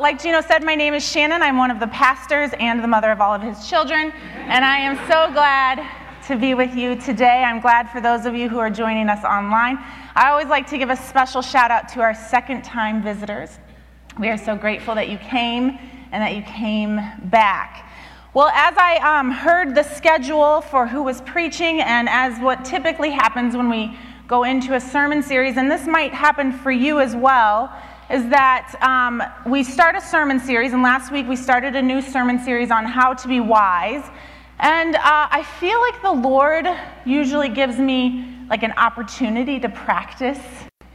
Like 0.00 0.22
Gino 0.22 0.40
said, 0.42 0.62
my 0.62 0.76
name 0.76 0.94
is 0.94 1.04
Shannon. 1.04 1.42
I'm 1.42 1.56
one 1.56 1.72
of 1.72 1.80
the 1.80 1.88
pastors 1.88 2.50
and 2.60 2.80
the 2.84 2.86
mother 2.86 3.10
of 3.10 3.20
all 3.20 3.34
of 3.34 3.42
his 3.42 3.68
children, 3.68 4.12
and 4.12 4.64
I 4.64 4.78
am 4.78 4.96
so 5.08 5.28
glad 5.32 5.84
to 6.28 6.36
be 6.36 6.54
with 6.54 6.76
you 6.76 6.94
today. 6.94 7.42
I'm 7.42 7.58
glad 7.58 7.90
for 7.90 8.00
those 8.00 8.24
of 8.24 8.36
you 8.36 8.48
who 8.48 8.60
are 8.60 8.70
joining 8.70 9.08
us 9.08 9.24
online. 9.24 9.76
I 10.14 10.28
always 10.30 10.46
like 10.46 10.68
to 10.68 10.78
give 10.78 10.90
a 10.90 10.94
special 10.94 11.42
shout 11.42 11.72
out 11.72 11.88
to 11.94 12.00
our 12.00 12.14
second 12.14 12.62
time 12.62 13.02
visitors. 13.02 13.58
We 14.20 14.28
are 14.28 14.38
so 14.38 14.54
grateful 14.54 14.94
that 14.94 15.08
you 15.08 15.18
came 15.18 15.76
and 16.12 16.22
that 16.22 16.36
you 16.36 16.42
came 16.42 17.00
back. 17.24 17.90
Well, 18.34 18.50
as 18.50 18.76
I 18.78 18.98
um, 18.98 19.32
heard 19.32 19.74
the 19.74 19.82
schedule 19.82 20.60
for 20.60 20.86
who 20.86 21.02
was 21.02 21.22
preaching, 21.22 21.80
and 21.80 22.08
as 22.08 22.38
what 22.38 22.64
typically 22.64 23.10
happens 23.10 23.56
when 23.56 23.68
we 23.68 23.98
go 24.28 24.44
into 24.44 24.76
a 24.76 24.80
sermon 24.80 25.24
series, 25.24 25.56
and 25.56 25.68
this 25.68 25.88
might 25.88 26.14
happen 26.14 26.52
for 26.52 26.70
you 26.70 27.00
as 27.00 27.16
well 27.16 27.72
is 28.10 28.26
that 28.30 28.74
um, 28.80 29.22
we 29.50 29.62
start 29.62 29.94
a 29.94 30.00
sermon 30.00 30.40
series, 30.40 30.72
and 30.72 30.82
last 30.82 31.12
week 31.12 31.28
we 31.28 31.36
started 31.36 31.76
a 31.76 31.82
new 31.82 32.00
sermon 32.00 32.38
series 32.38 32.70
on 32.70 32.86
how 32.86 33.12
to 33.12 33.28
be 33.28 33.38
wise. 33.38 34.02
And 34.60 34.96
uh, 34.96 35.28
I 35.30 35.42
feel 35.60 35.78
like 35.80 36.00
the 36.00 36.12
Lord 36.12 36.66
usually 37.04 37.50
gives 37.50 37.78
me 37.78 38.34
like 38.48 38.62
an 38.62 38.72
opportunity 38.72 39.60
to 39.60 39.68
practice. 39.68 40.38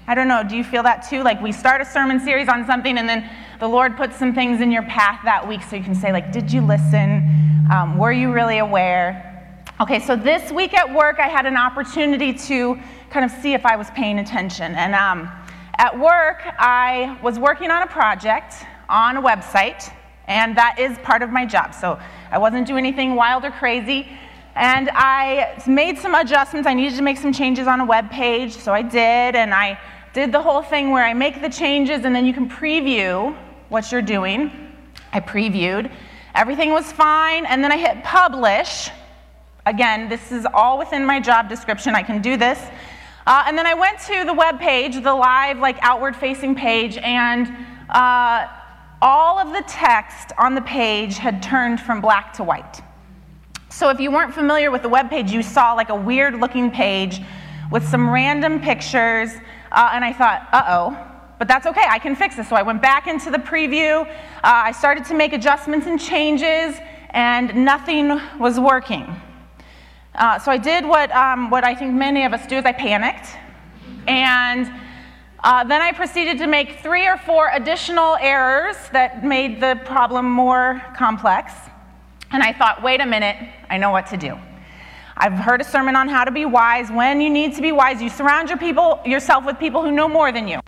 I 0.08 0.16
don't 0.16 0.28
know, 0.28 0.44
do 0.44 0.58
you 0.58 0.64
feel 0.64 0.82
that 0.84 1.08
too? 1.08 1.22
Like 1.22 1.40
we 1.40 1.52
start 1.52 1.82
a 1.82 1.86
sermon 1.86 2.20
series 2.20 2.50
on 2.50 2.66
something, 2.66 2.98
and 2.98 3.08
then 3.08 3.30
the 3.60 3.68
Lord 3.68 3.96
puts 3.96 4.18
some 4.18 4.34
things 4.34 4.60
in 4.60 4.72
your 4.72 4.84
path 4.84 5.22
that 5.24 5.48
week 5.48 5.62
so 5.62 5.76
you 5.76 5.84
can 5.84 5.96
say, 5.96 6.12
like, 6.12 6.32
did 6.32 6.52
you 6.52 6.62
listen? 6.62 7.30
Um, 7.72 7.98
were 8.00 8.12
you 8.12 8.34
really 8.34 8.58
aware? 8.58 9.30
Okay, 9.80 10.00
so 10.00 10.16
this 10.16 10.52
week 10.52 10.74
at 10.74 10.94
work, 10.94 11.20
I 11.20 11.28
had 11.28 11.46
an 11.46 11.58
opportunity 11.58 12.34
to 12.34 12.78
kind 13.12 13.24
of 13.24 13.32
see 13.42 13.54
if 13.54 13.66
I 13.66 13.76
was 13.76 13.90
paying 13.92 14.20
attention. 14.20 14.74
And 14.76 14.96
um, 14.96 15.30
at 15.78 15.98
work, 15.98 16.42
I 16.60 17.18
was 17.24 17.40
working 17.40 17.72
on 17.72 17.84
a 17.84 17.88
project 17.88 18.56
on 18.90 19.18
a 19.18 19.22
website, 19.22 19.92
and 20.28 20.56
that 20.58 20.78
is 20.80 20.98
part 21.00 21.22
of 21.22 21.32
my 21.32 21.46
job. 21.46 21.74
So 21.74 22.00
I 22.32 22.38
wasn't 22.38 22.68
doing 22.68 22.86
anything 22.86 23.16
wild 23.16 23.44
or 23.44 23.52
crazy. 23.52 24.08
And 24.56 24.90
I 24.94 25.62
made 25.66 25.98
some 25.98 26.14
adjustments. 26.14 26.68
I 26.68 26.74
needed 26.74 26.96
to 26.98 27.02
make 27.02 27.18
some 27.18 27.34
changes 27.34 27.68
on 27.68 27.80
a 27.80 27.86
web 27.86 28.10
page, 28.12 28.54
so 28.54 28.72
I 28.72 28.84
did. 28.84 29.36
And 29.36 29.54
I 29.54 29.80
did 30.14 30.32
the 30.32 30.42
whole 30.42 30.62
thing 30.62 30.92
where 30.92 31.04
I 31.04 31.14
make 31.14 31.42
the 31.42 31.50
changes 31.50 32.06
and 32.06 32.16
then 32.16 32.26
you 32.26 32.34
can 32.34 32.48
preview 32.48 33.36
what 33.70 33.92
you're 33.92 34.02
doing. 34.02 34.52
I 35.12 35.20
previewed. 35.20 35.92
Everything 36.36 36.72
was 36.72 36.92
fine. 36.92 37.46
And 37.48 37.64
then 37.64 37.72
I 37.72 37.78
hit 37.78 38.04
publish. 38.04 38.90
Again, 39.66 40.08
this 40.08 40.32
is 40.32 40.46
all 40.54 40.78
within 40.78 41.04
my 41.04 41.20
job 41.20 41.50
description. 41.50 41.96
I 41.96 42.04
can 42.04 42.22
do 42.22 42.38
this. 42.38 42.60
Uh, 43.26 43.44
and 43.48 43.58
then 43.58 43.66
I 43.66 43.74
went 43.74 44.00
to 44.02 44.26
the 44.26 44.34
web 44.34 44.60
page, 44.60 45.02
the 45.02 45.14
live, 45.14 45.60
like 45.60 45.78
outward 45.82 46.16
facing 46.16 46.56
page, 46.56 46.98
and 46.98 47.48
uh, 47.90 48.48
all 49.02 49.40
of 49.40 49.54
the 49.54 49.64
text 49.68 50.34
on 50.38 50.56
the 50.56 50.62
page 50.62 51.18
had 51.18 51.42
turned 51.42 51.80
from 51.80 52.02
black 52.02 52.34
to 52.34 52.44
white. 52.44 52.82
So 53.70 53.90
if 53.90 54.00
you 54.00 54.12
weren't 54.12 54.34
familiar 54.34 54.72
with 54.72 54.82
the 54.82 54.90
web 54.90 55.10
page, 55.10 55.32
you 55.32 55.42
saw 55.42 55.74
like 55.74 55.90
a 55.90 55.96
weird 55.96 56.36
looking 56.36 56.70
page 56.70 57.22
with 57.72 57.88
some 57.88 58.10
random 58.10 58.60
pictures, 58.60 59.32
uh, 59.72 59.92
and 59.94 60.04
I 60.04 60.14
thought, 60.14 60.48
uh 60.52 60.64
oh. 60.68 61.10
But 61.40 61.48
that's 61.48 61.66
okay, 61.66 61.86
I 61.90 62.00
can 62.00 62.16
fix 62.16 62.36
this. 62.36 62.48
So 62.50 62.56
I 62.56 62.62
went 62.62 62.82
back 62.82 63.08
into 63.08 63.32
the 63.32 63.40
preview. 63.40 64.06
Uh, 64.06 64.08
I 64.44 64.72
started 64.72 65.04
to 65.06 65.14
make 65.14 65.34
adjustments 65.34 65.88
and 65.88 66.00
changes, 66.00 66.78
and 67.10 67.66
nothing 67.66 68.20
was 68.38 68.60
working. 68.60 69.20
Uh, 70.16 70.38
so 70.38 70.52
I 70.52 70.58
did 70.58 70.86
what, 70.86 71.12
um, 71.12 71.50
what 71.50 71.64
I 71.64 71.74
think 71.74 71.94
many 71.94 72.24
of 72.24 72.34
us 72.34 72.46
do 72.46 72.58
is 72.58 72.66
I 72.66 72.72
panicked. 72.72 73.30
And 74.08 74.72
uh, 75.44 75.64
then 75.64 75.82
I 75.82 75.92
proceeded 75.92 76.38
to 76.38 76.48
make 76.48 76.80
three 76.80 77.08
or 77.08 77.18
four 77.18 77.50
additional 77.52 78.16
errors 78.20 78.76
that 78.92 79.26
made 79.26 79.60
the 79.60 79.80
problem 79.86 80.30
more 80.30 80.82
complex. 80.96 81.54
And 82.32 82.44
I 82.44 82.54
thought, 82.54 82.82
wait 82.84 83.02
a 83.02 83.06
minute, 83.06 83.38
I 83.70 83.78
know 83.78 83.92
what 83.92 84.08
to 84.08 84.18
do. 84.18 84.38
I've 85.18 85.34
heard 85.34 85.62
a 85.62 85.64
sermon 85.64 85.96
on 85.96 86.08
how 86.08 86.24
to 86.24 86.32
be 86.32 86.46
wise. 86.46 86.90
When 86.92 87.22
you 87.22 87.30
need 87.30 87.56
to 87.56 87.62
be 87.62 87.72
wise, 87.72 88.02
you 88.02 88.10
surround 88.10 88.50
your 88.50 88.58
people, 88.58 89.00
yourself 89.06 89.46
with 89.46 89.60
people 89.60 89.82
who 89.84 89.92
know 89.92 90.08
more 90.08 90.32
than 90.32 90.48
you. 90.48 90.60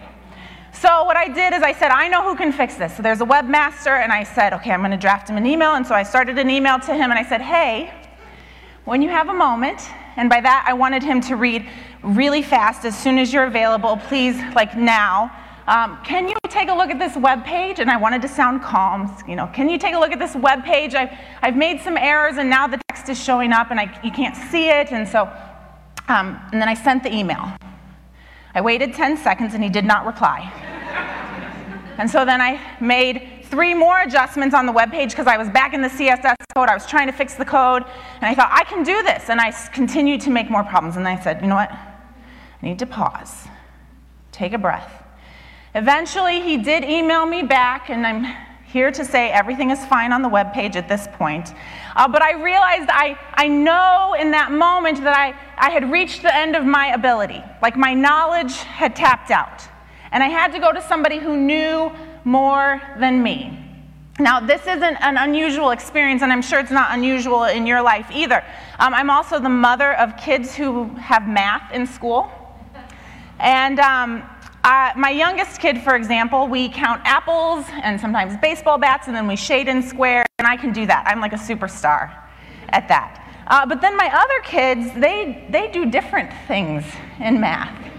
So 0.72 1.03
what 1.05 1.17
I 1.17 1.28
did 1.28 1.53
is 1.53 1.63
I 1.63 1.72
said, 1.72 1.89
I 1.89 2.07
know 2.07 2.22
who 2.22 2.35
can 2.35 2.51
fix 2.51 2.75
this. 2.75 2.95
So 2.97 3.01
there's 3.01 3.22
a 3.22 3.25
webmaster, 3.25 4.03
and 4.03 4.11
I 4.11 4.23
said, 4.23 4.53
okay, 4.53 4.72
I'm 4.72 4.81
going 4.81 4.91
to 4.91 4.97
draft 4.97 5.29
him 5.29 5.38
an 5.38 5.45
email. 5.45 5.75
And 5.75 5.88
so 5.88 5.95
I 5.95 6.03
started 6.03 6.38
an 6.38 6.50
email 6.50 6.79
to 6.79 6.94
him, 6.94 7.11
and 7.11 7.13
I 7.13 7.23
said, 7.23 7.41
hey, 7.41 7.94
when 8.85 9.01
you 9.01 9.09
have 9.09 9.29
a 9.29 9.34
moment, 9.34 9.81
and 10.16 10.29
by 10.29 10.40
that 10.40 10.63
I 10.68 10.73
wanted 10.73 11.01
him 11.03 11.19
to 11.22 11.35
read 11.35 11.68
really 12.03 12.44
fast 12.44 12.85
as 12.85 12.97
soon 12.97 13.18
as 13.18 13.34
you're 13.34 13.46
available, 13.46 13.97
please, 13.97 14.40
like 14.53 14.78
now. 14.78 15.31
Um, 15.68 15.97
can 16.06 16.28
you 16.28 16.35
take 16.50 16.69
a 16.69 16.73
look 16.73 16.91
at 16.91 17.00
this 17.00 17.18
web 17.18 17.44
page? 17.44 17.79
And 17.79 17.90
I 17.90 17.97
wanted 17.97 18.22
to 18.22 18.28
sound 18.28 18.62
calm. 18.62 19.12
You 19.28 19.35
know, 19.35 19.47
can 19.47 19.68
you 19.68 19.79
take 19.79 19.96
a 19.96 20.00
look 20.00 20.12
at 20.12 20.19
this 20.19 20.35
web 20.35 20.63
page? 20.63 20.94
I've, 20.94 21.09
I've 21.41 21.57
made 21.57 21.81
some 21.81 21.97
errors, 21.97 22.38
and 22.38 22.47
now 22.47 22.68
the 22.68 22.79
text 22.88 23.09
is 23.09 23.22
showing 23.22 23.51
up, 23.51 23.72
and 23.72 23.79
I, 23.79 24.00
you 24.03 24.12
can't 24.12 24.38
see 24.38 24.69
it. 24.69 24.91
And 24.91 25.07
so, 25.07 25.23
um, 26.07 26.40
and 26.52 26.62
then 26.62 26.69
I 26.69 26.75
sent 26.75 27.02
the 27.02 27.13
email. 27.13 27.52
I 28.53 28.62
waited 28.62 28.94
10 28.94 29.17
seconds, 29.17 29.56
and 29.56 29.63
he 29.63 29.69
did 29.69 29.85
not 29.85 30.06
reply. 30.06 30.41
and 31.97 32.07
so 32.07 32.23
then 32.23 32.40
I 32.40 32.62
made 32.79 33.34
three 33.55 33.73
more 33.73 34.01
adjustments 34.01 34.53
on 34.53 34.66
the 34.66 34.71
web 34.73 34.91
page 34.91 35.11
because 35.11 35.27
I 35.27 35.38
was 35.38 35.47
back 35.47 35.73
in 35.73 35.81
the 35.81 35.88
CSS 35.88 36.35
code. 36.53 36.67
I 36.67 36.73
was 36.73 36.85
trying 36.85 37.07
to 37.07 37.13
fix 37.13 37.35
the 37.35 37.45
code, 37.45 37.83
and 38.16 38.25
I 38.25 38.35
thought, 38.35 38.49
I 38.51 38.66
can 38.66 38.83
do 38.83 39.01
this. 39.01 39.29
And 39.29 39.39
I 39.39 39.51
continued 39.71 40.19
to 40.21 40.29
make 40.29 40.49
more 40.49 40.66
problems. 40.66 40.97
And 40.97 41.07
I 41.07 41.17
said, 41.17 41.41
you 41.41 41.47
know 41.47 41.55
what? 41.55 41.71
I 41.71 42.59
need 42.61 42.79
to 42.79 42.85
pause, 42.85 43.47
take 44.33 44.51
a 44.51 44.57
breath. 44.57 45.03
Eventually, 45.73 46.41
he 46.41 46.57
did 46.57 46.83
email 46.83 47.25
me 47.25 47.43
back, 47.43 47.89
and 47.89 48.05
I'm 48.05 48.25
here 48.66 48.91
to 48.91 49.05
say 49.05 49.29
everything 49.29 49.72
is 49.72 49.85
fine 49.85 50.11
on 50.11 50.22
the 50.22 50.27
web 50.27 50.51
page 50.51 50.75
at 50.75 50.89
this 50.89 51.07
point. 51.13 51.53
Uh, 51.95 52.09
but 52.09 52.22
I 52.22 52.33
realized 52.33 52.89
I, 52.89 53.17
I 53.35 53.47
know 53.47 54.17
in 54.19 54.31
that 54.31 54.51
moment 54.51 55.01
that 55.01 55.16
I, 55.16 55.33
I 55.57 55.69
had 55.69 55.89
reached 55.89 56.23
the 56.23 56.35
end 56.35 56.57
of 56.57 56.66
my 56.66 56.87
ability. 56.87 57.41
Like 57.61 57.77
my 57.77 57.93
knowledge 57.93 58.57
had 58.57 58.97
tapped 58.97 59.31
out. 59.31 59.63
And 60.11 60.22
I 60.22 60.27
had 60.27 60.51
to 60.51 60.59
go 60.59 60.73
to 60.73 60.81
somebody 60.81 61.19
who 61.19 61.37
knew 61.37 61.89
more 62.25 62.81
than 63.00 63.24
me. 63.24 63.62
Now, 64.18 64.40
this 64.40 64.62
isn't 64.62 64.97
an 65.02 65.18
unusual 65.18 65.72
experience, 65.72 66.22
and 66.22 66.31
I'm 66.31 66.41
sure 66.41 66.59
it's 66.59 66.72
not 66.72 66.91
unusual 66.91 67.44
in 67.46 67.68
your 67.68 67.81
life 67.81 68.08
either. 68.12 68.44
Um, 68.80 68.94
I'm 68.94 69.09
also 69.09 69.40
the 69.40 69.50
mother 69.50 69.94
of 69.94 70.16
kids 70.18 70.56
who 70.56 70.85
have 70.96 71.28
math 71.28 71.74
in 71.74 71.85
school. 71.85 72.31
And 73.40 73.80
um, 73.80 74.24
I, 74.64 74.94
my 74.96 75.09
youngest 75.09 75.59
kid, 75.59 75.81
for 75.81 75.96
example, 75.96 76.47
we 76.47 76.69
count 76.69 77.02
apples 77.03 77.66
and 77.84 78.00
sometimes 78.00 78.38
baseball 78.38 78.78
bats, 78.78 79.08
and 79.08 79.16
then 79.16 79.28
we 79.28 79.35
shade 79.35 79.68
in 79.68 79.84
square, 79.84 80.25
and 80.40 80.47
I 80.47 80.56
can 80.56 80.72
do 80.72 80.85
that. 80.85 81.03
I'm 81.08 81.19
like 81.19 81.34
a 81.34 81.38
superstar 81.38 82.16
at 82.69 82.88
that. 82.88 83.22
Uh, 83.47 83.66
but 83.66 83.81
then 83.81 83.96
my 83.97 84.09
other 84.12 84.40
kids, 84.44 84.94
they, 85.00 85.46
they 85.50 85.69
do 85.72 85.85
different 85.85 86.31
things 86.47 86.84
in 87.19 87.40
math. 87.40 87.91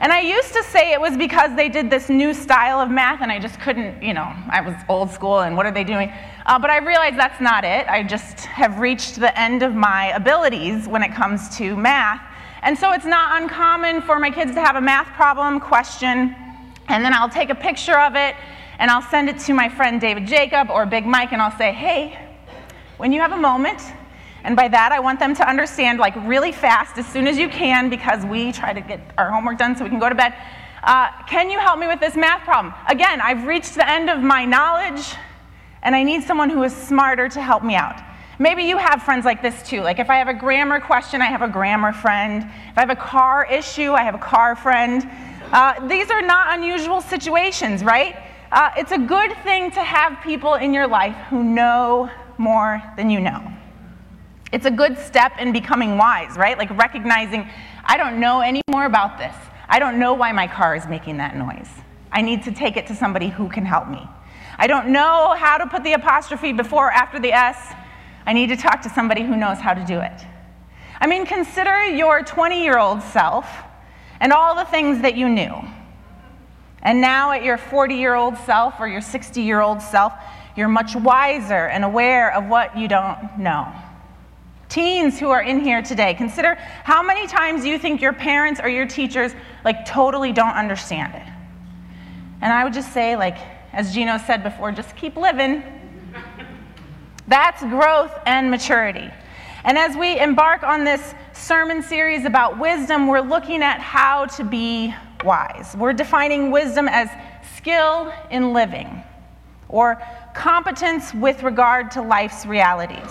And 0.00 0.14
I 0.14 0.20
used 0.20 0.54
to 0.54 0.64
say 0.64 0.92
it 0.92 1.00
was 1.00 1.14
because 1.14 1.54
they 1.54 1.68
did 1.68 1.90
this 1.90 2.08
new 2.08 2.32
style 2.32 2.80
of 2.80 2.90
math 2.90 3.20
and 3.20 3.30
I 3.30 3.38
just 3.38 3.60
couldn't, 3.60 4.02
you 4.02 4.14
know, 4.14 4.32
I 4.48 4.62
was 4.62 4.74
old 4.88 5.10
school 5.10 5.40
and 5.40 5.58
what 5.58 5.66
are 5.66 5.72
they 5.72 5.84
doing? 5.84 6.10
Uh, 6.46 6.58
but 6.58 6.70
I 6.70 6.78
realized 6.78 7.18
that's 7.18 7.40
not 7.40 7.64
it. 7.64 7.86
I 7.86 8.02
just 8.02 8.46
have 8.46 8.78
reached 8.78 9.16
the 9.16 9.38
end 9.38 9.62
of 9.62 9.74
my 9.74 10.06
abilities 10.12 10.88
when 10.88 11.02
it 11.02 11.12
comes 11.12 11.54
to 11.58 11.76
math. 11.76 12.22
And 12.62 12.78
so 12.78 12.92
it's 12.92 13.04
not 13.04 13.42
uncommon 13.42 14.00
for 14.00 14.18
my 14.18 14.30
kids 14.30 14.54
to 14.54 14.62
have 14.62 14.76
a 14.76 14.80
math 14.80 15.08
problem, 15.08 15.60
question, 15.60 16.34
and 16.88 17.04
then 17.04 17.12
I'll 17.12 17.28
take 17.28 17.50
a 17.50 17.54
picture 17.54 17.98
of 17.98 18.16
it 18.16 18.36
and 18.78 18.90
I'll 18.90 19.02
send 19.02 19.28
it 19.28 19.38
to 19.40 19.52
my 19.52 19.68
friend 19.68 20.00
David 20.00 20.26
Jacob 20.26 20.70
or 20.70 20.86
Big 20.86 21.04
Mike 21.04 21.32
and 21.32 21.42
I'll 21.42 21.56
say, 21.58 21.72
hey, 21.72 22.18
when 22.96 23.12
you 23.12 23.20
have 23.20 23.32
a 23.32 23.36
moment, 23.36 23.82
and 24.44 24.56
by 24.56 24.68
that, 24.68 24.92
I 24.92 25.00
want 25.00 25.18
them 25.18 25.34
to 25.36 25.48
understand, 25.48 25.98
like, 25.98 26.14
really 26.16 26.52
fast, 26.52 26.98
as 26.98 27.06
soon 27.06 27.26
as 27.26 27.36
you 27.38 27.48
can, 27.48 27.90
because 27.90 28.24
we 28.24 28.52
try 28.52 28.72
to 28.72 28.80
get 28.80 29.00
our 29.18 29.30
homework 29.30 29.58
done 29.58 29.76
so 29.76 29.84
we 29.84 29.90
can 29.90 29.98
go 29.98 30.08
to 30.08 30.14
bed. 30.14 30.34
Uh, 30.82 31.08
can 31.26 31.50
you 31.50 31.58
help 31.58 31.78
me 31.78 31.86
with 31.86 32.00
this 32.00 32.16
math 32.16 32.42
problem? 32.44 32.72
Again, 32.88 33.20
I've 33.20 33.46
reached 33.46 33.74
the 33.74 33.88
end 33.88 34.08
of 34.08 34.22
my 34.22 34.44
knowledge, 34.44 35.14
and 35.82 35.94
I 35.94 36.02
need 36.02 36.22
someone 36.22 36.50
who 36.50 36.62
is 36.62 36.74
smarter 36.74 37.28
to 37.28 37.40
help 37.40 37.62
me 37.62 37.74
out. 37.74 38.00
Maybe 38.38 38.62
you 38.62 38.78
have 38.78 39.02
friends 39.02 39.26
like 39.26 39.42
this 39.42 39.62
too. 39.62 39.82
Like, 39.82 39.98
if 39.98 40.08
I 40.08 40.16
have 40.16 40.28
a 40.28 40.34
grammar 40.34 40.80
question, 40.80 41.20
I 41.20 41.26
have 41.26 41.42
a 41.42 41.48
grammar 41.48 41.92
friend. 41.92 42.42
If 42.70 42.78
I 42.78 42.80
have 42.80 42.90
a 42.90 42.96
car 42.96 43.44
issue, 43.44 43.92
I 43.92 44.02
have 44.02 44.14
a 44.14 44.18
car 44.18 44.56
friend. 44.56 45.06
Uh, 45.52 45.86
these 45.86 46.10
are 46.10 46.22
not 46.22 46.58
unusual 46.58 47.02
situations, 47.02 47.84
right? 47.84 48.16
Uh, 48.50 48.70
it's 48.78 48.92
a 48.92 48.98
good 48.98 49.36
thing 49.42 49.70
to 49.72 49.82
have 49.82 50.22
people 50.22 50.54
in 50.54 50.72
your 50.72 50.86
life 50.86 51.14
who 51.28 51.44
know 51.44 52.08
more 52.38 52.82
than 52.96 53.10
you 53.10 53.20
know. 53.20 53.42
It's 54.52 54.66
a 54.66 54.70
good 54.70 54.98
step 54.98 55.38
in 55.38 55.52
becoming 55.52 55.96
wise, 55.96 56.36
right? 56.36 56.58
Like 56.58 56.70
recognizing, 56.76 57.48
I 57.84 57.96
don't 57.96 58.18
know 58.18 58.40
any 58.40 58.62
more 58.68 58.84
about 58.84 59.16
this. 59.18 59.34
I 59.68 59.78
don't 59.78 59.98
know 59.98 60.14
why 60.14 60.32
my 60.32 60.48
car 60.48 60.74
is 60.74 60.86
making 60.88 61.18
that 61.18 61.36
noise. 61.36 61.68
I 62.10 62.22
need 62.22 62.42
to 62.44 62.52
take 62.52 62.76
it 62.76 62.88
to 62.88 62.94
somebody 62.94 63.28
who 63.28 63.48
can 63.48 63.64
help 63.64 63.88
me. 63.88 64.08
I 64.58 64.66
don't 64.66 64.88
know 64.88 65.34
how 65.38 65.56
to 65.58 65.66
put 65.66 65.84
the 65.84 65.92
apostrophe 65.92 66.52
before 66.52 66.88
or 66.88 66.92
after 66.92 67.20
the 67.20 67.32
S. 67.32 67.72
I 68.26 68.32
need 68.32 68.48
to 68.48 68.56
talk 68.56 68.82
to 68.82 68.90
somebody 68.90 69.22
who 69.22 69.36
knows 69.36 69.58
how 69.58 69.72
to 69.72 69.84
do 69.84 70.00
it. 70.00 70.26
I 71.00 71.06
mean, 71.06 71.24
consider 71.24 71.86
your 71.86 72.22
20 72.22 72.62
year 72.62 72.78
old 72.78 73.02
self 73.02 73.46
and 74.20 74.32
all 74.32 74.56
the 74.56 74.64
things 74.64 75.00
that 75.02 75.16
you 75.16 75.28
knew. 75.28 75.54
And 76.82 77.00
now, 77.00 77.32
at 77.32 77.44
your 77.44 77.58
40 77.58 77.94
year 77.94 78.14
old 78.14 78.36
self 78.38 78.80
or 78.80 78.88
your 78.88 79.00
60 79.00 79.40
year 79.40 79.60
old 79.60 79.80
self, 79.80 80.12
you're 80.56 80.68
much 80.68 80.96
wiser 80.96 81.66
and 81.68 81.84
aware 81.84 82.34
of 82.34 82.46
what 82.48 82.76
you 82.76 82.88
don't 82.88 83.38
know. 83.38 83.72
Teens 84.70 85.18
who 85.18 85.30
are 85.30 85.42
in 85.42 85.60
here 85.60 85.82
today, 85.82 86.14
consider 86.14 86.54
how 86.84 87.02
many 87.02 87.26
times 87.26 87.66
you 87.66 87.76
think 87.76 88.00
your 88.00 88.12
parents 88.12 88.60
or 88.62 88.68
your 88.68 88.86
teachers 88.86 89.32
like 89.64 89.84
totally 89.84 90.32
don't 90.32 90.54
understand 90.54 91.12
it. 91.14 91.26
And 92.40 92.52
I 92.52 92.62
would 92.62 92.72
just 92.72 92.94
say, 92.94 93.16
like, 93.16 93.36
as 93.72 93.92
Gino 93.92 94.16
said 94.16 94.44
before, 94.44 94.70
just 94.70 94.96
keep 94.96 95.16
living. 95.16 95.64
That's 97.26 97.60
growth 97.62 98.16
and 98.26 98.48
maturity. 98.48 99.10
And 99.64 99.76
as 99.76 99.96
we 99.96 100.18
embark 100.18 100.62
on 100.62 100.84
this 100.84 101.14
sermon 101.32 101.82
series 101.82 102.24
about 102.24 102.58
wisdom, 102.58 103.08
we're 103.08 103.20
looking 103.20 103.62
at 103.62 103.80
how 103.80 104.26
to 104.26 104.44
be 104.44 104.94
wise. 105.24 105.74
We're 105.76 105.92
defining 105.92 106.52
wisdom 106.52 106.88
as 106.88 107.10
skill 107.56 108.12
in 108.30 108.52
living 108.52 109.02
or 109.68 110.00
competence 110.32 111.12
with 111.12 111.42
regard 111.42 111.90
to 111.92 112.02
life's 112.02 112.46
realities. 112.46 113.10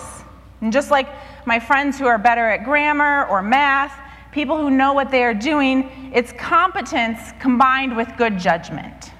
And 0.60 0.72
just 0.72 0.90
like 0.90 1.08
my 1.50 1.58
friends 1.58 1.98
who 1.98 2.06
are 2.06 2.16
better 2.16 2.48
at 2.48 2.62
grammar 2.62 3.24
or 3.24 3.42
math, 3.42 3.92
people 4.30 4.56
who 4.56 4.70
know 4.70 4.92
what 4.92 5.10
they 5.10 5.24
are 5.24 5.34
doing, 5.34 6.12
it's 6.14 6.30
competence 6.34 7.18
combined 7.40 7.96
with 7.96 8.06
good 8.16 8.38
judgment, 8.38 9.10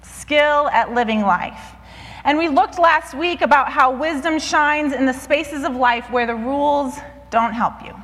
skill 0.00 0.68
at 0.68 0.94
living 0.94 1.20
life. 1.20 1.74
And 2.24 2.38
we 2.38 2.48
looked 2.48 2.78
last 2.78 3.12
week 3.12 3.42
about 3.42 3.68
how 3.68 3.94
wisdom 3.94 4.38
shines 4.38 4.94
in 4.94 5.04
the 5.04 5.12
spaces 5.12 5.64
of 5.64 5.76
life 5.76 6.10
where 6.10 6.26
the 6.26 6.34
rules 6.34 6.94
don't 7.28 7.52
help 7.52 7.84
you. 7.84 7.94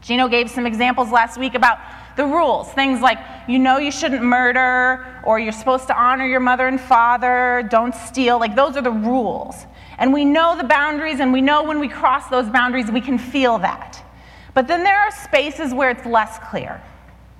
Gino 0.00 0.26
gave 0.26 0.48
some 0.48 0.64
examples 0.64 1.10
last 1.10 1.36
week 1.36 1.54
about 1.54 1.78
the 2.16 2.24
rules. 2.24 2.72
Things 2.72 3.02
like 3.02 3.18
you 3.46 3.58
know 3.58 3.76
you 3.76 3.90
shouldn't 3.90 4.22
murder, 4.22 5.20
or 5.22 5.38
you're 5.38 5.52
supposed 5.52 5.86
to 5.88 6.00
honor 6.00 6.26
your 6.26 6.40
mother 6.40 6.66
and 6.66 6.80
father, 6.80 7.68
don't 7.70 7.94
steal. 7.94 8.40
Like 8.40 8.56
those 8.56 8.74
are 8.74 8.82
the 8.82 8.90
rules. 8.90 9.66
And 9.98 10.12
we 10.12 10.24
know 10.24 10.56
the 10.56 10.64
boundaries, 10.64 11.20
and 11.20 11.32
we 11.32 11.40
know 11.40 11.64
when 11.64 11.80
we 11.80 11.88
cross 11.88 12.28
those 12.28 12.48
boundaries, 12.48 12.90
we 12.90 13.00
can 13.00 13.18
feel 13.18 13.58
that. 13.58 14.02
But 14.54 14.68
then 14.68 14.82
there 14.82 14.98
are 14.98 15.10
spaces 15.10 15.72
where 15.72 15.90
it's 15.90 16.06
less 16.06 16.38
clear. 16.50 16.82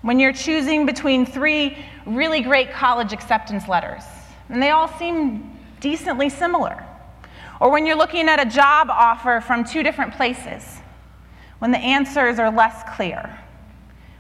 When 0.03 0.21
you're 0.21 0.33
choosing 0.33 0.87
between 0.87 1.27
three 1.27 1.77
really 2.07 2.41
great 2.41 2.71
college 2.71 3.13
acceptance 3.13 3.69
letters, 3.69 4.05
and 4.49 4.63
they 4.63 4.71
all 4.71 4.89
seem 4.89 5.59
decently 5.81 6.29
similar. 6.29 6.85
Or 7.61 7.71
when 7.71 7.87
you're 7.87 7.97
looking 7.97 8.29
at 8.29 8.45
a 8.45 8.49
job 8.49 8.89
offer 8.91 9.41
from 9.41 9.65
two 9.65 9.83
different 9.83 10.15
places, 10.15 10.81
when 11.59 11.71
the 11.71 11.79
answers 11.79 12.39
are 12.39 12.51
less 12.51 12.83
clear. 12.97 13.39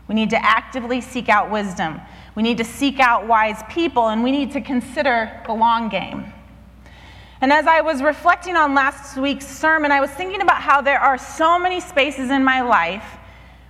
We 0.09 0.15
need 0.15 0.31
to 0.31 0.45
actively 0.45 1.01
seek 1.01 1.29
out 1.29 1.51
wisdom. 1.51 2.01
We 2.35 2.43
need 2.43 2.59
to 2.59 2.65
seek 2.65 3.01
out 3.01 3.27
wise 3.27 3.63
people, 3.69 4.09
and 4.09 4.23
we 4.23 4.31
need 4.31 4.53
to 4.53 4.61
consider 4.61 5.43
the 5.47 5.53
long 5.53 5.89
game. 5.89 6.33
And 7.41 7.53
as 7.53 7.67
I 7.67 7.83
was 7.83 8.03
reflecting 8.03 8.57
on 8.57 8.75
last 8.75 9.17
week's 9.17 9.47
sermon, 9.47 9.93
I 9.93 10.01
was 10.01 10.11
thinking 10.11 10.41
about 10.41 10.63
how 10.63 10.81
there 10.81 10.99
are 10.99 11.19
so 11.19 11.59
many 11.59 11.81
spaces 11.81 12.31
in 12.31 12.43
my 12.43 12.63
life 12.63 13.05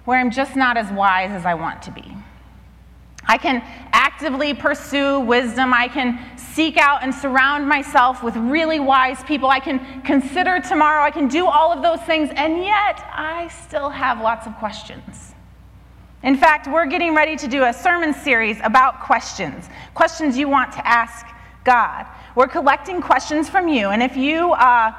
where 0.04 0.18
I'm 0.18 0.30
just 0.30 0.54
not 0.54 0.76
as 0.76 0.90
wise 0.92 1.32
as 1.32 1.44
I 1.44 1.54
want 1.54 1.82
to 1.82 1.90
be. 1.90 2.16
I 3.28 3.38
can 3.38 3.60
actively 3.92 4.54
pursue 4.54 5.18
wisdom. 5.18 5.74
I 5.74 5.88
can 5.88 6.20
seek 6.38 6.76
out 6.76 7.02
and 7.02 7.12
surround 7.12 7.68
myself 7.68 8.22
with 8.22 8.36
really 8.36 8.78
wise 8.78 9.22
people. 9.24 9.48
I 9.50 9.58
can 9.58 10.02
consider 10.02 10.60
tomorrow. 10.60 11.02
I 11.02 11.10
can 11.10 11.26
do 11.26 11.46
all 11.46 11.72
of 11.72 11.82
those 11.82 12.00
things, 12.06 12.30
and 12.36 12.58
yet 12.58 13.04
I 13.12 13.48
still 13.48 13.90
have 13.90 14.20
lots 14.20 14.46
of 14.46 14.56
questions. 14.58 15.34
In 16.22 16.36
fact, 16.36 16.66
we're 16.66 16.86
getting 16.86 17.14
ready 17.14 17.36
to 17.36 17.48
do 17.48 17.64
a 17.64 17.72
sermon 17.72 18.14
series 18.14 18.58
about 18.62 19.00
questions 19.00 19.68
questions 19.94 20.38
you 20.38 20.48
want 20.48 20.72
to 20.72 20.86
ask 20.86 21.26
God. 21.64 22.06
We're 22.36 22.46
collecting 22.46 23.02
questions 23.02 23.48
from 23.48 23.66
you, 23.66 23.88
and 23.88 24.00
if 24.00 24.16
you 24.16 24.52
uh, 24.52 24.92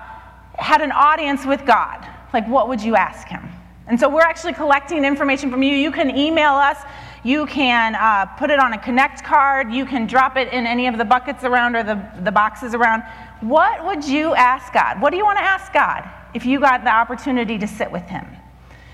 had 0.55 0.81
an 0.81 0.91
audience 0.91 1.45
with 1.45 1.65
God, 1.65 2.05
like 2.33 2.45
what 2.49 2.67
would 2.67 2.81
you 2.81 2.97
ask 2.97 3.29
Him? 3.29 3.47
And 3.87 3.97
so 3.97 4.09
we're 4.09 4.19
actually 4.19 4.53
collecting 4.53 5.05
information 5.05 5.49
from 5.49 5.63
you. 5.63 5.73
You 5.73 5.91
can 5.91 6.17
email 6.17 6.51
us 6.55 6.79
you 7.27 7.45
can 7.45 7.95
uh, 7.95 8.25
put 8.37 8.49
it 8.51 8.57
on 8.57 8.71
a 8.71 8.77
Connect 8.77 9.21
card. 9.21 9.73
You 9.73 9.85
can 9.85 10.07
drop 10.07 10.37
it 10.37 10.53
in 10.53 10.65
any 10.65 10.87
of 10.87 10.97
the 10.97 11.03
buckets 11.03 11.43
around 11.43 11.75
or 11.75 11.83
the, 11.83 12.01
the 12.23 12.31
boxes 12.31 12.73
around. 12.73 13.03
What 13.41 13.85
would 13.85 14.07
you 14.07 14.33
ask 14.35 14.71
God? 14.71 15.01
What 15.01 15.09
do 15.09 15.17
you 15.17 15.25
want 15.25 15.37
to 15.37 15.43
ask 15.43 15.73
God 15.73 16.09
if 16.33 16.45
you 16.45 16.59
got 16.61 16.85
the 16.85 16.89
opportunity 16.89 17.57
to 17.57 17.67
sit 17.67 17.91
with 17.91 18.03
Him? 18.03 18.25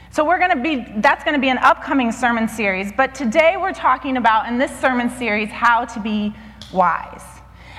So 0.10 0.26
we're 0.26 0.40
going 0.40 0.50
to 0.50 0.64
be 0.64 1.00
that's 1.02 1.24
going 1.24 1.36
to 1.36 1.42
be 1.42 1.50
an 1.50 1.60
upcoming 1.60 2.12
sermon 2.12 2.48
series, 2.48 2.92
but 2.92 3.14
today 3.14 3.56
we're 3.56 3.74
talking 3.74 4.18
about 4.18 4.48
in 4.48 4.58
this 4.58 4.72
sermon 4.80 5.12
series 5.12 5.50
how 5.50 5.86
to 5.86 6.00
be 6.00 6.34
wise. 6.74 7.33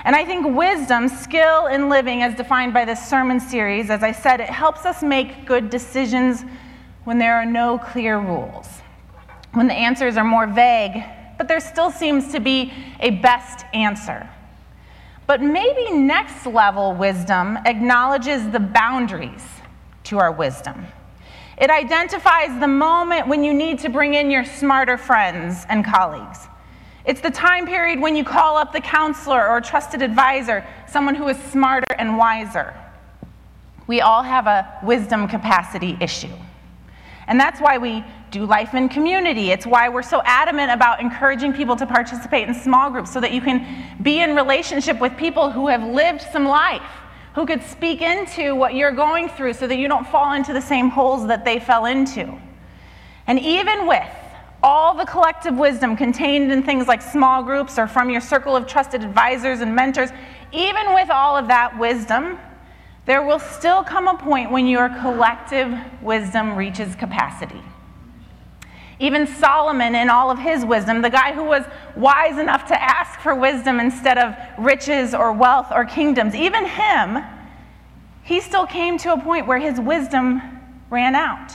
And 0.05 0.15
I 0.15 0.23
think 0.23 0.55
wisdom, 0.55 1.09
skill 1.09 1.65
in 1.65 1.89
living 1.89 2.21
as 2.23 2.35
defined 2.35 2.73
by 2.73 2.85
this 2.85 3.05
sermon 3.05 3.39
series, 3.39 3.89
as 3.89 4.03
I 4.03 4.13
said, 4.13 4.39
it 4.39 4.49
helps 4.49 4.85
us 4.85 5.03
make 5.03 5.45
good 5.45 5.69
decisions 5.69 6.45
when 7.03 7.17
there 7.17 7.35
are 7.35 7.45
no 7.45 7.77
clear 7.77 8.17
rules 8.17 8.69
when 9.55 9.67
the 9.67 9.73
answers 9.73 10.17
are 10.17 10.23
more 10.23 10.45
vague, 10.45 11.03
but 11.37 11.47
there 11.47 11.59
still 11.59 11.89
seems 11.89 12.31
to 12.33 12.39
be 12.39 12.71
a 12.99 13.09
best 13.09 13.65
answer. 13.73 14.29
But 15.27 15.41
maybe 15.41 15.91
next 15.91 16.45
level 16.45 16.93
wisdom 16.93 17.57
acknowledges 17.65 18.47
the 18.49 18.59
boundaries 18.59 19.43
to 20.03 20.19
our 20.19 20.31
wisdom. 20.31 20.85
It 21.57 21.69
identifies 21.69 22.59
the 22.59 22.67
moment 22.67 23.27
when 23.27 23.43
you 23.43 23.53
need 23.53 23.79
to 23.79 23.89
bring 23.89 24.13
in 24.13 24.29
your 24.29 24.43
smarter 24.43 24.97
friends 24.97 25.65
and 25.69 25.85
colleagues. 25.85 26.47
It's 27.05 27.21
the 27.21 27.29
time 27.29 27.67
period 27.67 27.99
when 27.99 28.15
you 28.15 28.23
call 28.23 28.57
up 28.57 28.73
the 28.73 28.81
counselor 28.81 29.47
or 29.47 29.61
trusted 29.61 30.01
advisor, 30.01 30.65
someone 30.87 31.13
who 31.13 31.27
is 31.27 31.37
smarter 31.37 31.93
and 31.99 32.17
wiser. 32.17 32.73
We 33.85 34.01
all 34.01 34.23
have 34.23 34.47
a 34.47 34.79
wisdom 34.83 35.27
capacity 35.27 35.97
issue. 36.01 36.33
And 37.27 37.39
that's 37.39 37.61
why 37.61 37.77
we 37.77 38.03
do 38.31 38.45
life 38.45 38.73
in 38.73 38.89
community. 38.89 39.51
It's 39.51 39.67
why 39.67 39.87
we're 39.89 40.01
so 40.01 40.21
adamant 40.25 40.71
about 40.71 40.99
encouraging 40.99 41.53
people 41.53 41.75
to 41.75 41.85
participate 41.85 42.47
in 42.47 42.55
small 42.55 42.89
groups 42.89 43.13
so 43.13 43.21
that 43.21 43.31
you 43.31 43.41
can 43.41 43.85
be 44.01 44.21
in 44.21 44.35
relationship 44.35 44.99
with 44.99 45.15
people 45.15 45.51
who 45.51 45.67
have 45.67 45.83
lived 45.83 46.21
some 46.31 46.45
life, 46.45 46.81
who 47.35 47.45
could 47.45 47.61
speak 47.61 48.01
into 48.01 48.55
what 48.55 48.73
you're 48.73 48.91
going 48.91 49.29
through 49.29 49.53
so 49.53 49.67
that 49.67 49.77
you 49.77 49.87
don't 49.87 50.07
fall 50.07 50.33
into 50.33 50.53
the 50.53 50.61
same 50.61 50.89
holes 50.89 51.27
that 51.27 51.45
they 51.45 51.59
fell 51.59 51.85
into. 51.85 52.35
And 53.27 53.39
even 53.39 53.85
with 53.85 54.07
all 54.65 54.95
the 54.95 55.05
collective 55.05 55.55
wisdom 55.55 55.95
contained 55.95 56.51
in 56.51 56.63
things 56.63 56.87
like 56.87 56.99
small 56.99 57.43
groups 57.43 57.77
or 57.77 57.85
from 57.85 58.09
your 58.09 58.19
circle 58.19 58.55
of 58.55 58.65
trusted 58.65 59.03
advisors 59.03 59.59
and 59.61 59.75
mentors, 59.75 60.09
even 60.51 60.91
with 60.95 61.11
all 61.11 61.37
of 61.37 61.47
that 61.47 61.77
wisdom, 61.77 62.39
there 63.05 63.23
will 63.23 63.37
still 63.37 63.83
come 63.83 64.07
a 64.07 64.17
point 64.17 64.49
when 64.49 64.65
your 64.65 64.89
collective 64.89 65.71
wisdom 66.01 66.55
reaches 66.55 66.95
capacity. 66.95 67.61
Even 68.99 69.27
Solomon, 69.27 69.93
in 69.93 70.09
all 70.09 70.31
of 70.31 70.39
his 70.39 70.65
wisdom, 70.65 71.03
the 71.03 71.11
guy 71.11 71.31
who 71.31 71.43
was 71.43 71.63
wise 71.95 72.39
enough 72.39 72.65
to 72.65 72.81
ask 72.81 73.19
for 73.19 73.35
wisdom 73.35 73.79
instead 73.79 74.17
of 74.17 74.33
riches 74.57 75.13
or 75.13 75.31
wealth 75.31 75.67
or 75.69 75.85
kingdoms, 75.85 76.33
even 76.33 76.65
him, 76.65 77.19
he 78.23 78.41
still 78.41 78.65
came 78.65 78.97
to 78.97 79.13
a 79.13 79.21
point 79.21 79.45
where 79.45 79.59
his 79.59 79.79
wisdom 79.79 80.41
ran 80.89 81.13
out. 81.13 81.51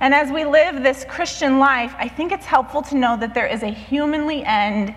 And 0.00 0.12
as 0.12 0.30
we 0.30 0.44
live 0.44 0.82
this 0.82 1.04
Christian 1.08 1.58
life, 1.58 1.94
I 1.98 2.08
think 2.08 2.32
it's 2.32 2.44
helpful 2.44 2.82
to 2.82 2.96
know 2.96 3.16
that 3.16 3.32
there 3.32 3.46
is 3.46 3.62
a 3.62 3.70
humanly 3.70 4.44
end 4.44 4.94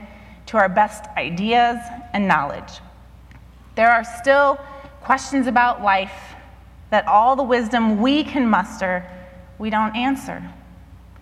to 0.48 0.58
our 0.58 0.68
best 0.68 1.06
ideas 1.15 1.77
and 2.13 2.27
knowledge. 2.27 2.79
There 3.75 3.89
are 3.89 4.03
still 4.03 4.60
questions 5.01 5.48
about 5.48 5.82
life 5.82 6.36
that 6.89 7.08
all 7.08 7.36
the 7.36 7.44
wisdom 7.44 8.01
we 8.01 8.24
can 8.24 8.50
muster, 8.50 9.06
we 9.58 9.70
don't 9.70 9.96
answer. 9.96 10.44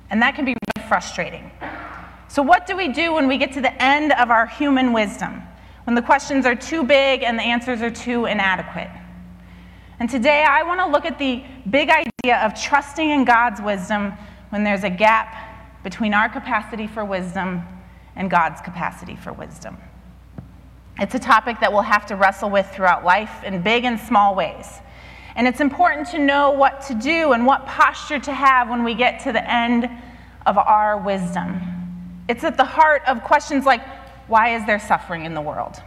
And 0.09 0.21
that 0.21 0.35
can 0.35 0.45
be 0.45 0.55
really 0.75 0.87
frustrating. 0.87 1.51
So, 2.29 2.41
what 2.41 2.65
do 2.65 2.75
we 2.75 2.87
do 2.87 3.13
when 3.13 3.27
we 3.27 3.37
get 3.37 3.51
to 3.53 3.61
the 3.61 3.81
end 3.81 4.11
of 4.13 4.31
our 4.31 4.47
human 4.47 4.93
wisdom? 4.93 5.43
When 5.83 5.95
the 5.95 6.01
questions 6.01 6.45
are 6.45 6.55
too 6.55 6.83
big 6.83 7.23
and 7.23 7.37
the 7.37 7.43
answers 7.43 7.81
are 7.81 7.91
too 7.91 8.25
inadequate? 8.25 8.89
And 9.99 10.07
today 10.07 10.43
I 10.47 10.61
want 10.61 10.79
to 10.79 10.87
look 10.87 11.05
at 11.05 11.17
the 11.17 11.43
big 11.69 11.89
idea 11.89 12.37
of 12.45 12.59
trusting 12.59 13.09
in 13.09 13.25
God's 13.25 13.59
wisdom 13.61 14.13
when 14.49 14.63
there's 14.63 14.83
a 14.83 14.89
gap 14.91 15.83
between 15.83 16.13
our 16.13 16.29
capacity 16.29 16.85
for 16.85 17.03
wisdom 17.03 17.63
and 18.15 18.29
God's 18.29 18.61
capacity 18.61 19.15
for 19.15 19.33
wisdom. 19.33 19.75
It's 20.99 21.15
a 21.15 21.19
topic 21.19 21.59
that 21.61 21.71
we'll 21.71 21.81
have 21.81 22.05
to 22.07 22.15
wrestle 22.15 22.49
with 22.49 22.69
throughout 22.71 23.05
life 23.05 23.43
in 23.43 23.63
big 23.63 23.85
and 23.85 23.99
small 23.99 24.35
ways. 24.35 24.67
And 25.35 25.47
it's 25.47 25.61
important 25.61 26.07
to 26.09 26.19
know 26.19 26.51
what 26.51 26.81
to 26.83 26.93
do 26.93 27.33
and 27.33 27.45
what 27.45 27.65
posture 27.65 28.19
to 28.19 28.33
have 28.33 28.69
when 28.69 28.83
we 28.83 28.93
get 28.93 29.19
to 29.23 29.31
the 29.31 29.51
end 29.51 29.89
of 30.45 30.57
our 30.59 30.97
wisdom. 30.99 31.59
It's 32.27 32.43
at 32.43 32.55
the 32.57 32.65
heart 32.65 33.01
of 33.07 33.23
questions 33.23 33.65
like 33.65 33.81
why 34.27 34.55
is 34.55 34.65
there 34.65 34.79
suffering 34.79 35.25
in 35.25 35.33
the 35.33 35.41
world? 35.41 35.81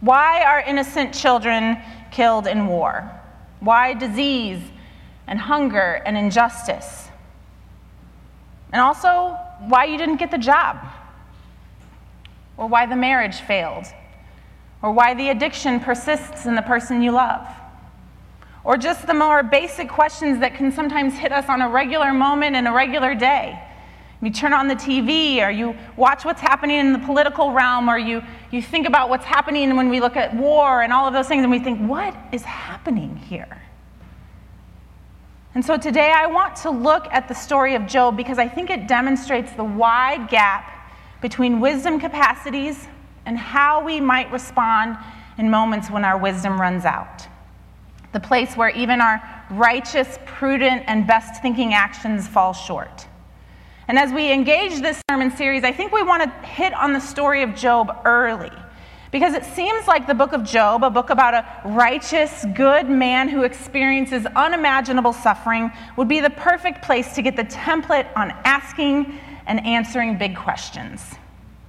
Why 0.00 0.42
are 0.42 0.60
innocent 0.60 1.14
children 1.14 1.78
killed 2.14 2.46
in 2.46 2.66
war? 2.66 3.10
Why 3.60 3.92
disease 3.94 4.62
and 5.26 5.38
hunger 5.38 6.02
and 6.06 6.16
injustice? 6.16 7.08
And 8.72 8.80
also, 8.80 9.36
why 9.60 9.84
you 9.84 9.98
didn't 9.98 10.16
get 10.16 10.30
the 10.30 10.38
job 10.38 10.78
or 12.56 12.68
why 12.68 12.86
the 12.86 12.96
marriage 12.96 13.36
failed, 13.36 13.84
or 14.82 14.92
why 14.92 15.14
the 15.14 15.30
addiction 15.30 15.80
persists 15.80 16.46
in 16.46 16.54
the 16.54 16.62
person 16.62 17.02
you 17.02 17.10
love, 17.10 17.46
or 18.62 18.76
just 18.76 19.06
the 19.06 19.14
more 19.14 19.42
basic 19.42 19.88
questions 19.88 20.40
that 20.40 20.54
can 20.54 20.70
sometimes 20.70 21.14
hit 21.14 21.32
us 21.32 21.48
on 21.48 21.60
a 21.60 21.68
regular 21.68 22.12
moment 22.12 22.56
in 22.56 22.66
a 22.66 22.72
regular 22.72 23.14
day. 23.14 23.60
You 24.22 24.30
turn 24.30 24.52
on 24.52 24.68
the 24.68 24.74
TV, 24.74 25.46
or 25.46 25.50
you 25.50 25.76
watch 25.96 26.24
what's 26.24 26.40
happening 26.40 26.78
in 26.78 26.92
the 26.92 26.98
political 26.98 27.52
realm, 27.52 27.90
or 27.90 27.98
you, 27.98 28.22
you 28.50 28.62
think 28.62 28.86
about 28.86 29.08
what's 29.08 29.24
happening 29.24 29.76
when 29.76 29.88
we 29.90 30.00
look 30.00 30.16
at 30.16 30.34
war 30.34 30.82
and 30.82 30.92
all 30.92 31.06
of 31.06 31.12
those 31.12 31.28
things, 31.28 31.42
and 31.42 31.50
we 31.50 31.58
think, 31.58 31.78
what 31.80 32.16
is 32.32 32.42
happening 32.42 33.16
here? 33.16 33.62
And 35.54 35.64
so 35.64 35.76
today 35.76 36.12
I 36.14 36.26
want 36.26 36.56
to 36.56 36.70
look 36.70 37.06
at 37.12 37.28
the 37.28 37.34
story 37.34 37.76
of 37.76 37.86
Job 37.86 38.16
because 38.16 38.38
I 38.38 38.48
think 38.48 38.70
it 38.70 38.88
demonstrates 38.88 39.52
the 39.52 39.62
wide 39.62 40.28
gap 40.28 40.90
between 41.20 41.60
wisdom 41.60 42.00
capacities 42.00 42.88
and 43.24 43.38
how 43.38 43.84
we 43.84 44.00
might 44.00 44.30
respond 44.32 44.98
in 45.38 45.50
moments 45.50 45.90
when 45.90 46.04
our 46.04 46.18
wisdom 46.18 46.60
runs 46.60 46.84
out. 46.84 47.26
The 48.12 48.20
place 48.20 48.56
where 48.56 48.70
even 48.70 49.00
our 49.00 49.22
righteous, 49.50 50.18
prudent, 50.26 50.84
and 50.86 51.06
best 51.06 51.40
thinking 51.40 51.72
actions 51.72 52.26
fall 52.26 52.52
short. 52.52 53.06
And 53.86 53.98
as 53.98 54.12
we 54.12 54.32
engage 54.32 54.80
this 54.80 55.00
sermon 55.10 55.30
series, 55.36 55.62
I 55.62 55.72
think 55.72 55.92
we 55.92 56.02
want 56.02 56.22
to 56.22 56.46
hit 56.46 56.72
on 56.74 56.92
the 56.92 57.00
story 57.00 57.42
of 57.42 57.54
Job 57.54 58.00
early. 58.04 58.50
Because 59.10 59.34
it 59.34 59.44
seems 59.44 59.86
like 59.86 60.06
the 60.06 60.14
book 60.14 60.32
of 60.32 60.42
Job, 60.42 60.82
a 60.82 60.90
book 60.90 61.10
about 61.10 61.34
a 61.34 61.68
righteous, 61.68 62.44
good 62.54 62.88
man 62.88 63.28
who 63.28 63.42
experiences 63.42 64.26
unimaginable 64.34 65.12
suffering, 65.12 65.70
would 65.96 66.08
be 66.08 66.20
the 66.20 66.30
perfect 66.30 66.82
place 66.82 67.14
to 67.14 67.22
get 67.22 67.36
the 67.36 67.44
template 67.44 68.08
on 68.16 68.30
asking 68.44 69.20
and 69.46 69.64
answering 69.64 70.18
big 70.18 70.34
questions. 70.34 71.14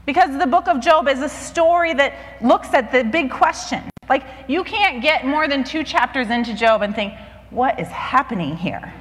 Because 0.06 0.38
the 0.40 0.48
book 0.48 0.68
of 0.68 0.80
Job 0.80 1.08
is 1.08 1.22
a 1.22 1.30
story 1.30 1.94
that 1.94 2.42
looks 2.42 2.74
at 2.74 2.92
the 2.92 3.04
big 3.04 3.30
question. 3.30 3.84
Like, 4.10 4.26
you 4.48 4.64
can't 4.64 5.02
get 5.02 5.26
more 5.26 5.48
than 5.48 5.64
two 5.64 5.84
chapters 5.84 6.30
into 6.30 6.54
Job 6.54 6.82
and 6.82 6.96
think, 6.96 7.14
what 7.50 7.80
is 7.80 7.88
happening 7.90 8.56
here? 8.56 8.94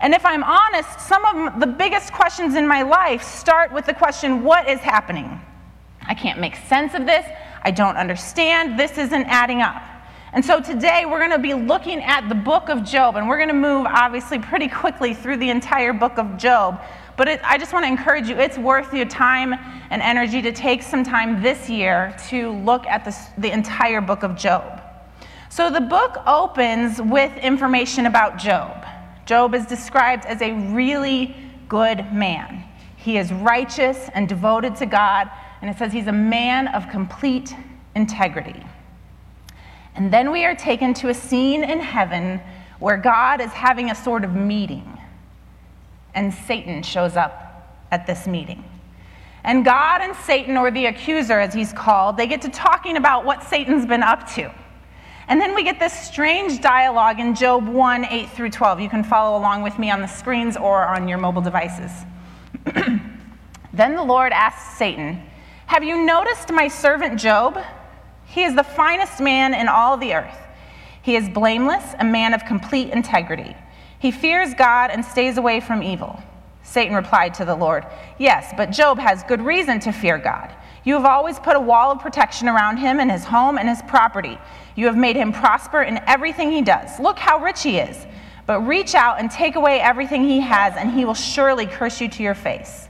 And 0.00 0.14
if 0.14 0.24
I'm 0.24 0.44
honest, 0.44 1.00
some 1.00 1.24
of 1.24 1.60
the 1.60 1.66
biggest 1.66 2.12
questions 2.12 2.54
in 2.54 2.68
my 2.68 2.82
life 2.82 3.22
start 3.22 3.72
with 3.72 3.86
the 3.86 3.94
question, 3.94 4.44
what 4.44 4.68
is 4.68 4.78
happening? 4.80 5.40
I 6.06 6.14
can't 6.14 6.38
make 6.38 6.56
sense 6.56 6.94
of 6.94 7.04
this. 7.04 7.26
I 7.62 7.70
don't 7.72 7.96
understand. 7.96 8.78
This 8.78 8.96
isn't 8.96 9.24
adding 9.26 9.60
up. 9.60 9.82
And 10.32 10.44
so 10.44 10.60
today 10.60 11.04
we're 11.04 11.18
going 11.18 11.32
to 11.32 11.38
be 11.38 11.54
looking 11.54 12.02
at 12.02 12.28
the 12.28 12.34
book 12.34 12.68
of 12.68 12.84
Job, 12.84 13.16
and 13.16 13.28
we're 13.28 13.38
going 13.38 13.48
to 13.48 13.54
move 13.54 13.86
obviously 13.86 14.38
pretty 14.38 14.68
quickly 14.68 15.14
through 15.14 15.38
the 15.38 15.50
entire 15.50 15.92
book 15.92 16.18
of 16.18 16.36
Job. 16.36 16.80
But 17.16 17.28
it, 17.28 17.40
I 17.42 17.58
just 17.58 17.72
want 17.72 17.84
to 17.84 17.88
encourage 17.88 18.28
you, 18.28 18.38
it's 18.38 18.58
worth 18.58 18.94
your 18.94 19.06
time 19.06 19.54
and 19.90 20.00
energy 20.00 20.40
to 20.42 20.52
take 20.52 20.82
some 20.82 21.02
time 21.02 21.42
this 21.42 21.68
year 21.68 22.14
to 22.28 22.50
look 22.50 22.86
at 22.86 23.04
this, 23.04 23.28
the 23.38 23.50
entire 23.50 24.00
book 24.00 24.22
of 24.22 24.36
Job. 24.36 24.80
So 25.48 25.70
the 25.70 25.80
book 25.80 26.18
opens 26.26 27.02
with 27.02 27.36
information 27.38 28.06
about 28.06 28.36
Job. 28.36 28.86
Job 29.28 29.54
is 29.54 29.66
described 29.66 30.24
as 30.24 30.40
a 30.40 30.52
really 30.72 31.36
good 31.68 32.10
man. 32.14 32.64
He 32.96 33.18
is 33.18 33.30
righteous 33.30 34.08
and 34.14 34.26
devoted 34.26 34.74
to 34.76 34.86
God, 34.86 35.30
and 35.60 35.70
it 35.70 35.76
says 35.76 35.92
he's 35.92 36.06
a 36.06 36.12
man 36.12 36.66
of 36.68 36.88
complete 36.88 37.54
integrity. 37.94 38.64
And 39.94 40.10
then 40.10 40.32
we 40.32 40.46
are 40.46 40.54
taken 40.54 40.94
to 40.94 41.10
a 41.10 41.14
scene 41.14 41.62
in 41.62 41.78
heaven 41.78 42.40
where 42.78 42.96
God 42.96 43.42
is 43.42 43.50
having 43.50 43.90
a 43.90 43.94
sort 43.94 44.24
of 44.24 44.34
meeting 44.34 44.98
and 46.14 46.32
Satan 46.32 46.82
shows 46.82 47.14
up 47.14 47.84
at 47.90 48.06
this 48.06 48.26
meeting. 48.26 48.64
And 49.44 49.62
God 49.62 50.00
and 50.00 50.16
Satan, 50.16 50.56
or 50.56 50.70
the 50.70 50.86
accuser 50.86 51.38
as 51.38 51.52
he's 51.52 51.74
called, 51.74 52.16
they 52.16 52.26
get 52.26 52.40
to 52.42 52.48
talking 52.48 52.96
about 52.96 53.26
what 53.26 53.42
Satan's 53.42 53.84
been 53.84 54.02
up 54.02 54.26
to. 54.36 54.50
And 55.28 55.38
then 55.38 55.54
we 55.54 55.62
get 55.62 55.78
this 55.78 55.92
strange 55.92 56.62
dialogue 56.62 57.20
in 57.20 57.34
Job 57.34 57.68
1 57.68 58.06
8 58.06 58.30
through 58.30 58.50
12. 58.50 58.80
You 58.80 58.88
can 58.88 59.04
follow 59.04 59.38
along 59.38 59.62
with 59.62 59.78
me 59.78 59.90
on 59.90 60.00
the 60.00 60.06
screens 60.06 60.56
or 60.56 60.86
on 60.86 61.06
your 61.06 61.18
mobile 61.18 61.42
devices. 61.42 61.92
then 63.72 63.94
the 63.94 64.02
Lord 64.02 64.32
asks 64.32 64.78
Satan, 64.78 65.22
Have 65.66 65.84
you 65.84 66.06
noticed 66.06 66.50
my 66.50 66.66
servant 66.66 67.20
Job? 67.20 67.62
He 68.24 68.42
is 68.42 68.54
the 68.54 68.64
finest 68.64 69.20
man 69.20 69.52
in 69.52 69.68
all 69.68 69.98
the 69.98 70.14
earth. 70.14 70.38
He 71.02 71.14
is 71.14 71.28
blameless, 71.28 71.84
a 71.98 72.04
man 72.04 72.32
of 72.32 72.46
complete 72.46 72.90
integrity. 72.90 73.54
He 73.98 74.10
fears 74.10 74.54
God 74.54 74.90
and 74.90 75.04
stays 75.04 75.36
away 75.36 75.60
from 75.60 75.82
evil. 75.82 76.18
Satan 76.62 76.94
replied 76.94 77.34
to 77.34 77.44
the 77.44 77.54
Lord, 77.54 77.86
Yes, 78.18 78.54
but 78.56 78.70
Job 78.70 78.98
has 78.98 79.22
good 79.24 79.42
reason 79.42 79.78
to 79.80 79.92
fear 79.92 80.16
God. 80.18 80.54
You 80.84 80.94
have 80.94 81.04
always 81.04 81.38
put 81.38 81.56
a 81.56 81.60
wall 81.60 81.92
of 81.92 81.98
protection 81.98 82.48
around 82.48 82.76
him 82.78 83.00
and 83.00 83.10
his 83.10 83.24
home 83.24 83.58
and 83.58 83.68
his 83.68 83.82
property. 83.82 84.38
You 84.78 84.86
have 84.86 84.96
made 84.96 85.16
him 85.16 85.32
prosper 85.32 85.82
in 85.82 85.98
everything 86.06 86.52
he 86.52 86.62
does. 86.62 87.00
Look 87.00 87.18
how 87.18 87.42
rich 87.42 87.64
he 87.64 87.78
is. 87.78 88.06
But 88.46 88.60
reach 88.60 88.94
out 88.94 89.18
and 89.18 89.28
take 89.28 89.56
away 89.56 89.80
everything 89.80 90.22
he 90.22 90.38
has, 90.38 90.74
and 90.76 90.92
he 90.92 91.04
will 91.04 91.14
surely 91.14 91.66
curse 91.66 92.00
you 92.00 92.08
to 92.10 92.22
your 92.22 92.36
face. 92.36 92.88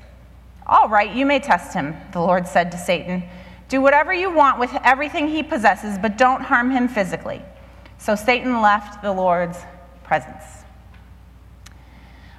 All 0.66 0.90
right, 0.90 1.16
you 1.16 1.24
may 1.24 1.40
test 1.40 1.72
him, 1.72 1.96
the 2.12 2.20
Lord 2.20 2.46
said 2.46 2.70
to 2.72 2.76
Satan. 2.76 3.22
Do 3.70 3.80
whatever 3.80 4.12
you 4.12 4.30
want 4.30 4.58
with 4.58 4.70
everything 4.84 5.28
he 5.28 5.42
possesses, 5.42 5.96
but 5.96 6.18
don't 6.18 6.42
harm 6.42 6.70
him 6.70 6.88
physically. 6.88 7.40
So 7.96 8.14
Satan 8.14 8.60
left 8.60 9.00
the 9.00 9.10
Lord's 9.10 9.56
presence. 10.04 10.44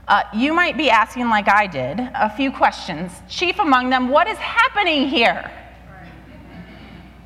Uh, 0.07 0.21
you 0.31 0.53
might 0.53 0.77
be 0.77 0.91
asking, 0.91 1.27
like 1.27 1.49
I 1.49 1.65
did, 1.65 1.99
a 2.13 2.29
few 2.29 2.51
questions. 2.51 3.11
Chief 3.27 3.57
among 3.57 3.89
them, 3.89 4.09
what 4.09 4.27
is 4.27 4.37
happening 4.37 5.07
here? 5.07 5.51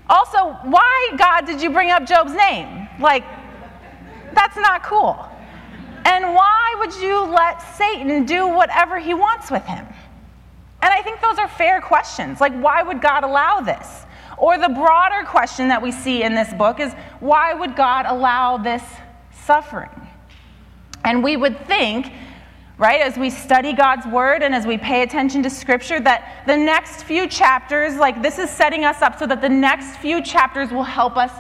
Also, 0.10 0.58
why, 0.64 1.12
God, 1.18 1.46
did 1.46 1.62
you 1.62 1.70
bring 1.70 1.90
up 1.90 2.06
Job's 2.06 2.34
name? 2.34 2.88
Like, 3.00 3.24
that's 4.34 4.58
not 4.58 4.84
cool. 4.84 5.28
And 6.06 6.34
why 6.34 6.76
would 6.80 6.94
you 6.96 7.22
let 7.26 7.62
Satan 7.78 8.26
do 8.26 8.48
whatever 8.48 9.00
he 9.00 9.14
wants 9.14 9.50
with 9.50 9.64
him? 9.66 9.86
And 10.82 10.94
I 10.94 11.02
think 11.02 11.22
those 11.22 11.38
are 11.38 11.48
fair 11.48 11.80
questions. 11.80 12.42
Like, 12.42 12.54
why 12.60 12.84
would 12.84 13.02
God 13.02 13.24
allow 13.24 13.62
this? 13.62 14.06
Or 14.38 14.58
the 14.58 14.68
broader 14.68 15.26
question 15.26 15.70
that 15.70 15.82
we 15.82 15.92
see 15.92 16.24
in 16.24 16.36
this 16.36 16.54
book 16.54 16.82
is 16.82 16.92
why 17.22 17.54
would 17.54 17.76
God 17.76 18.06
allow 18.06 18.58
this 18.58 18.84
suffering? 19.46 19.90
And 21.06 21.24
we 21.24 21.38
would 21.38 21.66
think 21.68 22.12
right? 22.78 23.02
As 23.02 23.18
we 23.18 23.30
study 23.30 23.74
God's 23.74 24.06
word 24.08 24.42
and 24.42 24.56
as 24.56 24.66
we 24.66 24.78
pay 24.78 25.04
attention 25.04 25.44
to 25.44 25.50
scripture, 25.50 26.00
that 26.00 26.44
the 26.48 26.58
next 26.58 27.04
few 27.04 27.28
chapters, 27.28 27.96
like 27.98 28.22
this 28.22 28.40
is 28.40 28.50
setting 28.50 28.84
us 28.84 29.02
up 29.02 29.20
so 29.20 29.28
that 29.28 29.42
the 29.42 29.50
next 29.50 29.98
few 29.98 30.24
chapters 30.24 30.72
will 30.72 30.84
help 30.84 31.16
us 31.16 31.32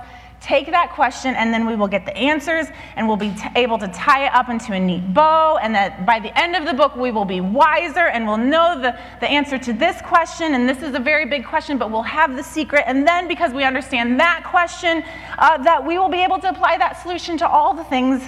take 0.41 0.67
that 0.67 0.91
question 0.91 1.33
and 1.35 1.53
then 1.53 1.65
we 1.65 1.73
will 1.73 1.87
get 1.87 2.05
the 2.05 2.15
answers 2.17 2.67
and 2.97 3.07
we'll 3.07 3.17
be 3.17 3.31
t- 3.31 3.47
able 3.55 3.77
to 3.77 3.87
tie 3.87 4.25
it 4.25 4.33
up 4.33 4.49
into 4.49 4.73
a 4.73 4.79
neat 4.79 5.13
bow. 5.13 5.57
And 5.57 5.73
that 5.73 6.05
by 6.05 6.19
the 6.19 6.37
end 6.37 6.55
of 6.55 6.65
the 6.65 6.73
book, 6.73 6.95
we 6.95 7.11
will 7.11 7.25
be 7.25 7.39
wiser 7.39 8.07
and 8.07 8.27
we'll 8.27 8.37
know 8.37 8.79
the, 8.79 8.99
the 9.21 9.27
answer 9.27 9.57
to 9.57 9.73
this 9.73 10.01
question. 10.01 10.53
And 10.53 10.67
this 10.67 10.83
is 10.83 10.93
a 10.95 10.99
very 10.99 11.25
big 11.25 11.45
question, 11.45 11.77
but 11.77 11.89
we'll 11.89 12.03
have 12.03 12.35
the 12.35 12.43
secret. 12.43 12.83
And 12.85 13.07
then 13.07 13.27
because 13.27 13.53
we 13.53 13.63
understand 13.63 14.19
that 14.19 14.43
question, 14.45 15.03
uh, 15.39 15.63
that 15.63 15.83
we 15.83 15.97
will 15.97 16.09
be 16.09 16.21
able 16.21 16.39
to 16.39 16.49
apply 16.49 16.77
that 16.77 17.01
solution 17.01 17.37
to 17.37 17.47
all 17.47 17.73
the 17.73 17.85
things 17.85 18.21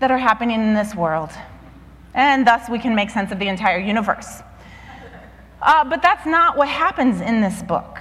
that 0.00 0.10
are 0.10 0.18
happening 0.18 0.58
in 0.58 0.74
this 0.74 0.94
world 0.94 1.30
and 2.14 2.46
thus 2.46 2.68
we 2.68 2.78
can 2.78 2.94
make 2.94 3.10
sense 3.10 3.32
of 3.32 3.38
the 3.38 3.48
entire 3.48 3.78
universe. 3.78 4.42
Uh, 5.60 5.84
but 5.84 6.02
that's 6.02 6.26
not 6.26 6.56
what 6.56 6.68
happens 6.68 7.20
in 7.20 7.40
this 7.40 7.62
book. 7.62 8.00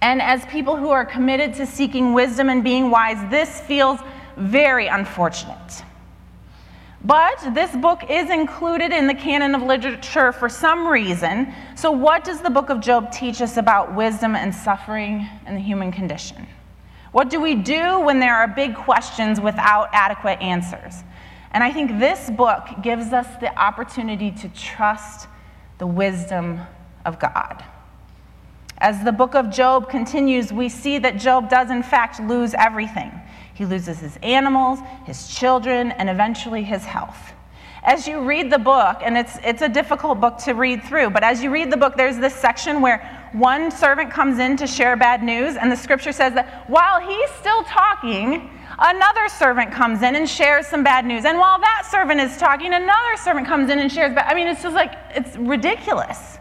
And 0.00 0.20
as 0.20 0.44
people 0.46 0.76
who 0.76 0.90
are 0.90 1.04
committed 1.04 1.54
to 1.54 1.66
seeking 1.66 2.12
wisdom 2.12 2.48
and 2.48 2.64
being 2.64 2.90
wise, 2.90 3.18
this 3.30 3.60
feels 3.60 4.00
very 4.36 4.86
unfortunate. 4.86 5.84
But 7.04 7.54
this 7.54 7.74
book 7.76 8.08
is 8.08 8.30
included 8.30 8.92
in 8.92 9.08
the 9.08 9.14
canon 9.14 9.56
of 9.56 9.62
literature 9.62 10.30
for 10.30 10.48
some 10.48 10.86
reason. 10.86 11.52
So, 11.74 11.90
what 11.90 12.22
does 12.22 12.40
the 12.40 12.50
book 12.50 12.70
of 12.70 12.80
Job 12.80 13.10
teach 13.10 13.40
us 13.40 13.56
about 13.56 13.94
wisdom 13.94 14.36
and 14.36 14.54
suffering 14.54 15.28
and 15.44 15.56
the 15.56 15.60
human 15.60 15.90
condition? 15.90 16.46
What 17.10 17.28
do 17.28 17.40
we 17.40 17.56
do 17.56 18.00
when 18.00 18.20
there 18.20 18.36
are 18.36 18.46
big 18.46 18.76
questions 18.76 19.40
without 19.40 19.88
adequate 19.92 20.40
answers? 20.40 21.02
And 21.52 21.62
I 21.62 21.72
think 21.72 21.98
this 21.98 22.30
book 22.30 22.66
gives 22.82 23.12
us 23.12 23.26
the 23.40 23.56
opportunity 23.58 24.30
to 24.30 24.48
trust 24.48 25.28
the 25.78 25.86
wisdom 25.86 26.60
of 27.04 27.18
God. 27.18 27.64
As 28.78 29.04
the 29.04 29.12
book 29.12 29.34
of 29.34 29.50
Job 29.50 29.88
continues, 29.88 30.52
we 30.52 30.68
see 30.68 30.98
that 30.98 31.16
Job 31.16 31.48
does, 31.48 31.70
in 31.70 31.82
fact, 31.82 32.20
lose 32.20 32.54
everything. 32.54 33.12
He 33.54 33.64
loses 33.64 34.00
his 34.00 34.18
animals, 34.22 34.80
his 35.04 35.28
children, 35.28 35.92
and 35.92 36.08
eventually 36.08 36.62
his 36.64 36.84
health. 36.84 37.32
As 37.84 38.06
you 38.08 38.20
read 38.20 38.50
the 38.50 38.58
book, 38.58 38.98
and 39.02 39.18
it's, 39.18 39.38
it's 39.44 39.60
a 39.60 39.68
difficult 39.68 40.20
book 40.20 40.38
to 40.38 40.52
read 40.54 40.84
through, 40.84 41.10
but 41.10 41.22
as 41.22 41.42
you 41.42 41.50
read 41.50 41.70
the 41.70 41.76
book, 41.76 41.96
there's 41.96 42.16
this 42.16 42.34
section 42.34 42.80
where 42.80 43.28
one 43.32 43.70
servant 43.70 44.10
comes 44.10 44.38
in 44.38 44.56
to 44.58 44.66
share 44.66 44.96
bad 44.96 45.22
news, 45.22 45.56
and 45.56 45.70
the 45.70 45.76
scripture 45.76 46.12
says 46.12 46.32
that 46.34 46.68
while 46.70 47.00
he's 47.00 47.30
still 47.30 47.62
talking, 47.64 48.50
Another 48.84 49.28
servant 49.28 49.70
comes 49.70 50.02
in 50.02 50.16
and 50.16 50.28
shares 50.28 50.66
some 50.66 50.82
bad 50.82 51.06
news. 51.06 51.24
And 51.24 51.38
while 51.38 51.60
that 51.60 51.86
servant 51.88 52.20
is 52.20 52.36
talking, 52.36 52.74
another 52.74 53.16
servant 53.16 53.46
comes 53.46 53.70
in 53.70 53.78
and 53.78 53.90
shares 53.90 54.12
bad. 54.12 54.26
I 54.28 54.34
mean, 54.34 54.48
it's 54.48 54.62
just 54.62 54.74
like, 54.74 54.94
it's 55.14 55.36
ridiculous. 55.36 56.38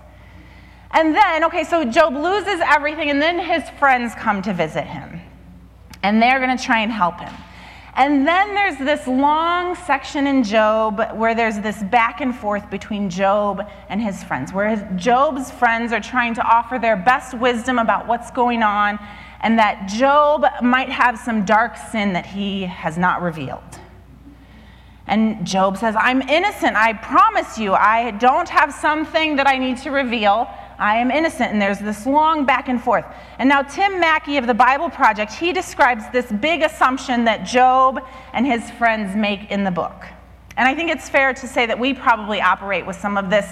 And 0.89 1.13
then, 1.15 1.43
okay, 1.43 1.63
so 1.63 1.86
Job 1.86 2.15
loses 2.15 2.60
everything, 2.65 3.12
and 3.12 3.21
then 3.21 3.38
his 3.38 3.69
friends 3.77 4.15
come 4.15 4.41
to 4.41 4.53
visit 4.53 4.86
him. 4.86 5.21
And 6.01 6.19
they're 6.19 6.39
going 6.39 6.57
to 6.57 6.62
try 6.62 6.79
and 6.79 6.91
help 6.91 7.19
him. 7.19 7.31
And 7.93 8.25
then 8.27 8.55
there's 8.55 8.77
this 8.77 9.05
long 9.05 9.75
section 9.75 10.25
in 10.25 10.43
Job 10.43 11.00
where 11.13 11.36
there's 11.36 11.60
this 11.60 11.83
back 11.83 12.21
and 12.21 12.36
forth 12.36 12.69
between 12.71 13.10
Job 13.10 13.62
and 13.88 14.01
his 14.01 14.24
friends, 14.24 14.51
where 14.51 14.77
Job's 14.95 15.51
friends 15.51 15.93
are 15.93 16.00
trying 16.00 16.33
to 16.36 16.41
offer 16.41 16.79
their 16.79 16.98
best 16.98 17.38
wisdom 17.38 17.77
about 17.77 18.07
what's 18.07 18.31
going 18.31 18.63
on, 18.63 18.98
and 19.41 19.57
that 19.60 19.88
Job 19.88 20.45
might 20.62 20.89
have 20.89 21.17
some 21.17 21.45
dark 21.45 21.75
sin 21.75 22.13
that 22.13 22.25
he 22.25 22.63
has 22.63 22.98
not 22.98 23.21
revealed. 23.21 23.63
And 25.07 25.45
Job 25.45 25.77
says, 25.77 25.95
I'm 25.98 26.21
innocent. 26.21 26.77
I 26.77 26.93
promise 26.93 27.57
you, 27.57 27.74
I 27.74 28.12
don't 28.12 28.48
have 28.48 28.74
something 28.74 29.36
that 29.36 29.48
I 29.48 29.57
need 29.57 29.77
to 29.79 29.89
reveal. 29.89 30.48
I 30.77 30.98
am 30.98 31.12
innocent. 31.12 31.51
And 31.51 31.62
there's 31.62 31.79
this 31.79 32.05
long 32.05 32.45
back 32.45 32.69
and 32.69 32.81
forth. 32.81 33.05
And 33.38 33.50
now, 33.50 33.62
Tim 33.62 34.00
Mackie 34.00 34.38
of 34.38 34.48
the 34.48 34.53
Bible 34.53 34.89
Project, 34.89 35.33
he 35.33 35.51
describes 35.51 36.03
this 36.13 36.31
big 36.31 36.62
assumption 36.62 37.25
that 37.25 37.43
Job 37.43 38.00
and 38.33 38.45
his 38.45 38.69
friends 38.71 39.15
make 39.15 39.51
in 39.51 39.63
the 39.63 39.71
book. 39.71 40.05
And 40.55 40.67
I 40.67 40.75
think 40.75 40.91
it's 40.91 41.10
fair 41.10 41.33
to 41.33 41.48
say 41.48 41.65
that 41.65 41.77
we 41.77 41.93
probably 41.93 42.39
operate 42.39 42.86
with 42.86 42.95
some 42.95 43.17
of 43.17 43.29
this 43.29 43.45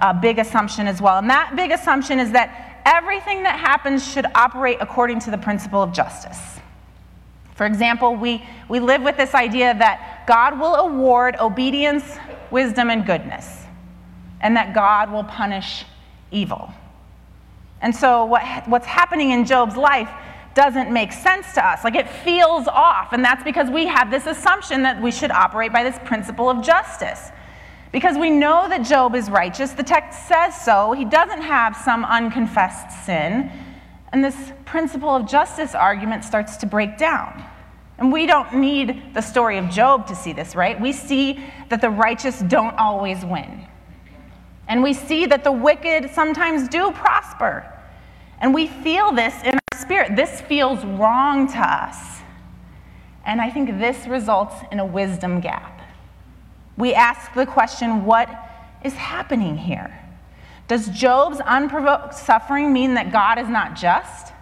uh, 0.00 0.12
big 0.12 0.38
assumption 0.38 0.86
as 0.86 1.02
well. 1.02 1.18
And 1.18 1.28
that 1.28 1.56
big 1.56 1.72
assumption 1.72 2.18
is 2.18 2.32
that 2.32 2.71
everything 2.84 3.42
that 3.42 3.58
happens 3.58 4.06
should 4.06 4.26
operate 4.34 4.78
according 4.80 5.20
to 5.20 5.30
the 5.30 5.38
principle 5.38 5.82
of 5.82 5.92
justice. 5.92 6.38
For 7.54 7.66
example, 7.66 8.16
we, 8.16 8.42
we 8.68 8.80
live 8.80 9.02
with 9.02 9.16
this 9.16 9.34
idea 9.34 9.74
that 9.78 10.24
God 10.26 10.58
will 10.58 10.74
award 10.74 11.36
obedience, 11.38 12.04
wisdom, 12.50 12.90
and 12.90 13.04
goodness, 13.04 13.64
and 14.40 14.56
that 14.56 14.74
God 14.74 15.12
will 15.12 15.24
punish 15.24 15.84
evil. 16.30 16.72
And 17.82 17.94
so, 17.94 18.24
what, 18.24 18.42
what's 18.68 18.86
happening 18.86 19.30
in 19.30 19.44
Job's 19.44 19.76
life 19.76 20.08
doesn't 20.54 20.90
make 20.90 21.12
sense 21.12 21.52
to 21.54 21.66
us. 21.66 21.84
Like 21.84 21.94
it 21.94 22.08
feels 22.08 22.68
off. 22.68 23.12
And 23.12 23.24
that's 23.24 23.42
because 23.42 23.70
we 23.70 23.86
have 23.86 24.10
this 24.10 24.26
assumption 24.26 24.82
that 24.82 25.00
we 25.00 25.10
should 25.10 25.30
operate 25.30 25.72
by 25.72 25.82
this 25.82 25.98
principle 26.04 26.50
of 26.50 26.62
justice. 26.62 27.30
Because 27.92 28.16
we 28.16 28.30
know 28.30 28.68
that 28.68 28.86
Job 28.86 29.14
is 29.14 29.30
righteous, 29.30 29.72
the 29.72 29.82
text 29.82 30.26
says 30.26 30.58
so. 30.58 30.92
He 30.92 31.04
doesn't 31.04 31.42
have 31.42 31.76
some 31.76 32.04
unconfessed 32.04 33.04
sin. 33.04 33.52
And 34.12 34.24
this 34.24 34.52
principle 34.64 35.10
of 35.10 35.28
justice 35.28 35.74
argument 35.74 36.24
starts 36.24 36.56
to 36.58 36.66
break 36.66 36.96
down. 36.96 37.44
And 37.98 38.10
we 38.10 38.26
don't 38.26 38.54
need 38.54 39.14
the 39.14 39.20
story 39.20 39.58
of 39.58 39.68
Job 39.68 40.06
to 40.06 40.14
see 40.14 40.32
this, 40.32 40.56
right? 40.56 40.80
We 40.80 40.92
see 40.92 41.44
that 41.68 41.82
the 41.82 41.90
righteous 41.90 42.40
don't 42.40 42.76
always 42.78 43.24
win. 43.24 43.66
And 44.68 44.82
we 44.82 44.94
see 44.94 45.26
that 45.26 45.44
the 45.44 45.52
wicked 45.52 46.10
sometimes 46.10 46.68
do 46.68 46.92
prosper. 46.92 47.70
And 48.40 48.54
we 48.54 48.68
feel 48.68 49.12
this 49.12 49.34
in 49.44 49.54
our 49.54 49.78
spirit. 49.78 50.16
This 50.16 50.40
feels 50.40 50.82
wrong 50.84 51.46
to 51.52 51.58
us. 51.58 52.22
And 53.26 53.40
I 53.40 53.50
think 53.50 53.78
this 53.78 54.06
results 54.06 54.56
in 54.72 54.80
a 54.80 54.86
wisdom 54.86 55.40
gap. 55.40 55.81
We 56.76 56.94
ask 56.94 57.32
the 57.34 57.46
question 57.46 58.04
what 58.04 58.28
is 58.82 58.94
happening 58.94 59.56
here? 59.56 59.98
Does 60.68 60.88
Job's 60.88 61.40
unprovoked 61.40 62.14
suffering 62.14 62.72
mean 62.72 62.94
that 62.94 63.12
God 63.12 63.38
is 63.38 63.48
not 63.48 63.76
just? 63.76 64.32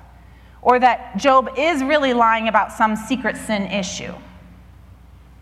Or 0.63 0.79
that 0.79 1.17
Job 1.17 1.51
is 1.57 1.83
really 1.83 2.13
lying 2.13 2.49
about 2.49 2.73
some 2.73 2.95
secret 2.95 3.37
sin 3.37 3.63
issue? 3.63 4.15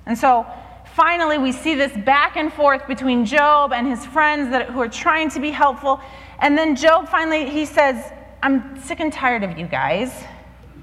And 0.07 0.17
so 0.17 0.47
finally, 0.95 1.37
we 1.37 1.53
see 1.53 1.75
this 1.75 1.93
back 2.05 2.37
and 2.37 2.53
forth 2.53 2.87
between 2.87 3.25
Job 3.25 3.73
and 3.73 3.87
his 3.87 4.07
friends 4.07 4.51
that, 4.51 4.71
who 4.71 4.81
are 4.81 4.89
trying 4.89 5.29
to 5.31 5.41
be 5.41 5.51
helpful. 5.51 6.01
And 6.39 6.57
then 6.57 6.75
Job 6.75 7.09
finally, 7.09 7.51
he 7.51 7.67
says, 7.67 8.13
I'm 8.43 8.81
sick 8.81 9.01
and 9.01 9.13
tired 9.13 9.43
of 9.43 9.59
you 9.59 9.67
guys. 9.67 10.25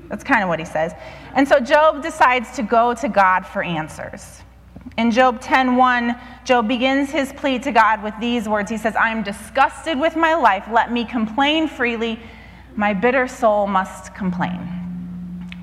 That's 0.09 0.23
kind 0.23 0.43
of 0.43 0.49
what 0.49 0.59
he 0.59 0.65
says. 0.65 0.93
And 1.33 1.47
so 1.47 1.59
Job 1.59 2.03
decides 2.03 2.55
to 2.57 2.63
go 2.63 2.93
to 2.93 3.09
God 3.09 3.45
for 3.45 3.63
answers. 3.63 4.41
In 4.97 5.11
Job 5.11 5.41
10:1, 5.41 6.15
Job 6.45 6.67
begins 6.67 7.11
his 7.11 7.33
plea 7.33 7.59
to 7.59 7.71
God 7.71 8.01
with 8.03 8.13
these 8.19 8.47
words. 8.47 8.69
He 8.69 8.77
says, 8.77 8.95
"I 8.95 9.09
am 9.09 9.23
disgusted 9.23 9.99
with 9.99 10.15
my 10.15 10.35
life. 10.35 10.67
Let 10.71 10.91
me 10.91 11.03
complain 11.03 11.67
freely. 11.67 12.19
My 12.75 12.93
bitter 12.93 13.27
soul 13.27 13.67
must 13.67 14.15
complain." 14.15 14.59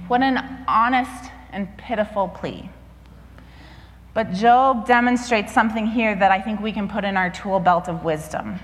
What 0.08 0.22
an 0.22 0.64
honest 0.68 1.30
and 1.52 1.74
pitiful 1.76 2.28
plea. 2.28 2.68
But 4.14 4.32
Job 4.32 4.86
demonstrates 4.86 5.52
something 5.52 5.86
here 5.86 6.14
that 6.14 6.30
I 6.30 6.38
think 6.38 6.60
we 6.60 6.72
can 6.72 6.88
put 6.88 7.04
in 7.04 7.16
our 7.16 7.30
tool 7.30 7.60
belt 7.60 7.88
of 7.88 8.04
wisdom. 8.04 8.60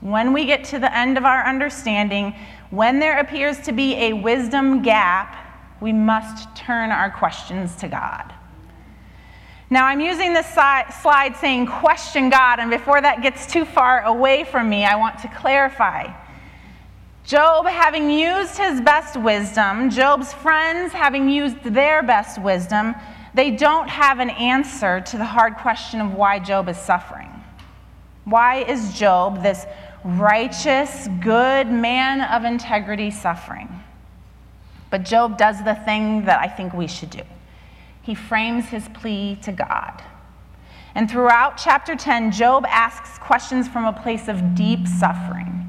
When 0.00 0.32
we 0.32 0.44
get 0.44 0.62
to 0.64 0.78
the 0.78 0.94
end 0.96 1.18
of 1.18 1.24
our 1.24 1.44
understanding, 1.44 2.34
when 2.70 3.00
there 3.00 3.18
appears 3.18 3.58
to 3.62 3.72
be 3.72 3.96
a 3.96 4.12
wisdom 4.12 4.82
gap, 4.82 5.34
we 5.80 5.92
must 5.92 6.54
turn 6.54 6.92
our 6.92 7.10
questions 7.10 7.74
to 7.76 7.88
God. 7.88 8.32
Now, 9.70 9.86
I'm 9.86 10.00
using 10.00 10.34
this 10.34 10.46
slide 10.46 11.36
saying 11.40 11.66
question 11.66 12.28
God, 12.28 12.58
and 12.58 12.70
before 12.70 13.00
that 13.00 13.22
gets 13.22 13.46
too 13.46 13.64
far 13.64 14.02
away 14.02 14.44
from 14.44 14.68
me, 14.68 14.84
I 14.84 14.96
want 14.96 15.18
to 15.20 15.28
clarify. 15.28 16.12
Job 17.24 17.66
having 17.66 18.10
used 18.10 18.58
his 18.58 18.82
best 18.82 19.16
wisdom, 19.16 19.88
Job's 19.88 20.34
friends 20.34 20.92
having 20.92 21.30
used 21.30 21.62
their 21.64 22.02
best 22.02 22.38
wisdom, 22.40 22.94
they 23.32 23.50
don't 23.50 23.88
have 23.88 24.20
an 24.20 24.28
answer 24.30 25.00
to 25.00 25.16
the 25.16 25.24
hard 25.24 25.56
question 25.56 26.00
of 26.02 26.12
why 26.14 26.38
Job 26.38 26.68
is 26.68 26.76
suffering. 26.76 27.30
Why 28.24 28.64
is 28.64 28.92
Job, 28.94 29.42
this 29.42 29.64
righteous, 30.04 31.08
good 31.20 31.68
man 31.68 32.20
of 32.20 32.44
integrity, 32.44 33.10
suffering? 33.10 33.68
But 34.90 35.04
Job 35.04 35.38
does 35.38 35.64
the 35.64 35.74
thing 35.74 36.26
that 36.26 36.38
I 36.38 36.46
think 36.46 36.74
we 36.74 36.86
should 36.86 37.10
do 37.10 37.22
he 38.04 38.14
frames 38.14 38.66
his 38.66 38.86
plea 38.90 39.36
to 39.42 39.50
God. 39.50 40.02
And 40.94 41.10
throughout 41.10 41.56
chapter 41.56 41.96
10, 41.96 42.30
Job 42.30 42.66
asks 42.68 43.18
questions 43.18 43.66
from 43.66 43.86
a 43.86 43.92
place 43.92 44.28
of 44.28 44.54
deep 44.54 44.86
suffering. 44.86 45.66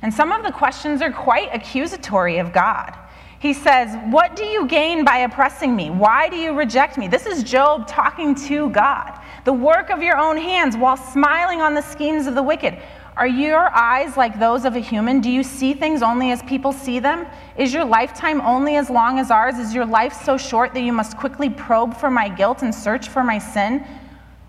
And 0.00 0.14
some 0.14 0.32
of 0.32 0.44
the 0.44 0.52
questions 0.52 1.02
are 1.02 1.12
quite 1.12 1.52
accusatory 1.52 2.38
of 2.38 2.52
God. 2.52 2.96
He 3.40 3.52
says, 3.52 3.96
What 4.12 4.36
do 4.36 4.44
you 4.44 4.66
gain 4.66 5.04
by 5.04 5.18
oppressing 5.18 5.74
me? 5.74 5.90
Why 5.90 6.28
do 6.28 6.36
you 6.36 6.52
reject 6.54 6.96
me? 6.96 7.08
This 7.08 7.26
is 7.26 7.42
Job 7.42 7.88
talking 7.88 8.36
to 8.46 8.70
God. 8.70 9.20
The 9.44 9.52
work 9.52 9.90
of 9.90 10.00
your 10.00 10.16
own 10.16 10.36
hands 10.36 10.76
while 10.76 10.96
smiling 10.96 11.60
on 11.60 11.74
the 11.74 11.82
schemes 11.82 12.28
of 12.28 12.36
the 12.36 12.42
wicked. 12.42 12.78
Are 13.16 13.26
your 13.26 13.68
eyes 13.76 14.16
like 14.16 14.38
those 14.38 14.64
of 14.64 14.74
a 14.74 14.78
human? 14.78 15.20
Do 15.20 15.30
you 15.30 15.42
see 15.42 15.74
things 15.74 16.02
only 16.02 16.30
as 16.30 16.42
people 16.44 16.72
see 16.72 16.98
them? 16.98 17.26
Is 17.58 17.74
your 17.74 17.84
lifetime 17.84 18.40
only 18.40 18.76
as 18.76 18.88
long 18.88 19.18
as 19.18 19.30
ours? 19.30 19.58
Is 19.58 19.74
your 19.74 19.84
life 19.84 20.14
so 20.24 20.38
short 20.38 20.72
that 20.72 20.80
you 20.80 20.92
must 20.92 21.18
quickly 21.18 21.50
probe 21.50 21.94
for 21.94 22.10
my 22.10 22.28
guilt 22.28 22.62
and 22.62 22.74
search 22.74 23.08
for 23.08 23.22
my 23.22 23.38
sin? 23.38 23.86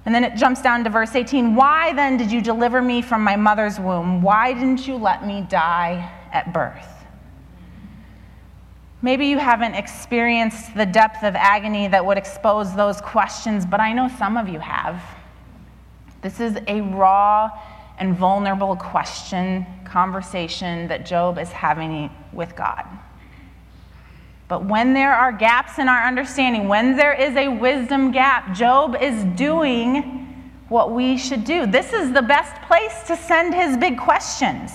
And 0.05 0.15
then 0.15 0.23
it 0.23 0.35
jumps 0.35 0.61
down 0.61 0.83
to 0.85 0.89
verse 0.89 1.13
18 1.13 1.55
Why 1.55 1.93
then 1.93 2.15
did 2.15 2.31
you 2.31 2.41
deliver 2.41 2.81
me 2.81 3.01
from 3.01 3.21
my 3.21 3.35
mother's 3.35 3.79
womb? 3.79 4.21
Why 4.21 4.53
didn't 4.53 4.87
you 4.87 4.95
let 4.95 5.25
me 5.27 5.45
die 5.49 6.09
at 6.31 6.53
birth? 6.53 6.87
Maybe 9.01 9.25
you 9.25 9.37
haven't 9.37 9.73
experienced 9.73 10.73
the 10.75 10.85
depth 10.85 11.23
of 11.23 11.35
agony 11.35 11.89
that 11.89 12.05
would 12.05 12.17
expose 12.17 12.73
those 12.73 13.01
questions, 13.01 13.65
but 13.65 13.81
I 13.81 13.91
know 13.91 14.09
some 14.17 14.37
of 14.37 14.47
you 14.47 14.59
have. 14.59 15.03
This 16.21 16.39
is 16.39 16.57
a 16.67 16.79
raw 16.79 17.51
and 18.03 18.17
vulnerable 18.17 18.75
question, 18.75 19.65
conversation 19.85 20.89
that 20.89 21.05
Job 21.05 21.39
is 21.39 21.49
having 21.49 22.09
with 22.33 22.53
God. 22.53 22.85
But 24.49 24.65
when 24.65 24.93
there 24.93 25.13
are 25.13 25.31
gaps 25.31 25.79
in 25.79 25.87
our 25.87 26.05
understanding, 26.05 26.67
when 26.67 26.97
there 26.97 27.13
is 27.13 27.33
a 27.37 27.47
wisdom 27.47 28.11
gap, 28.11 28.53
Job 28.53 28.97
is 28.99 29.23
doing 29.37 30.19
what 30.67 30.91
we 30.91 31.17
should 31.17 31.45
do. 31.45 31.65
This 31.65 31.93
is 31.93 32.11
the 32.11 32.21
best 32.21 32.61
place 32.63 33.03
to 33.07 33.15
send 33.15 33.53
his 33.53 33.77
big 33.77 33.97
questions. 33.97 34.71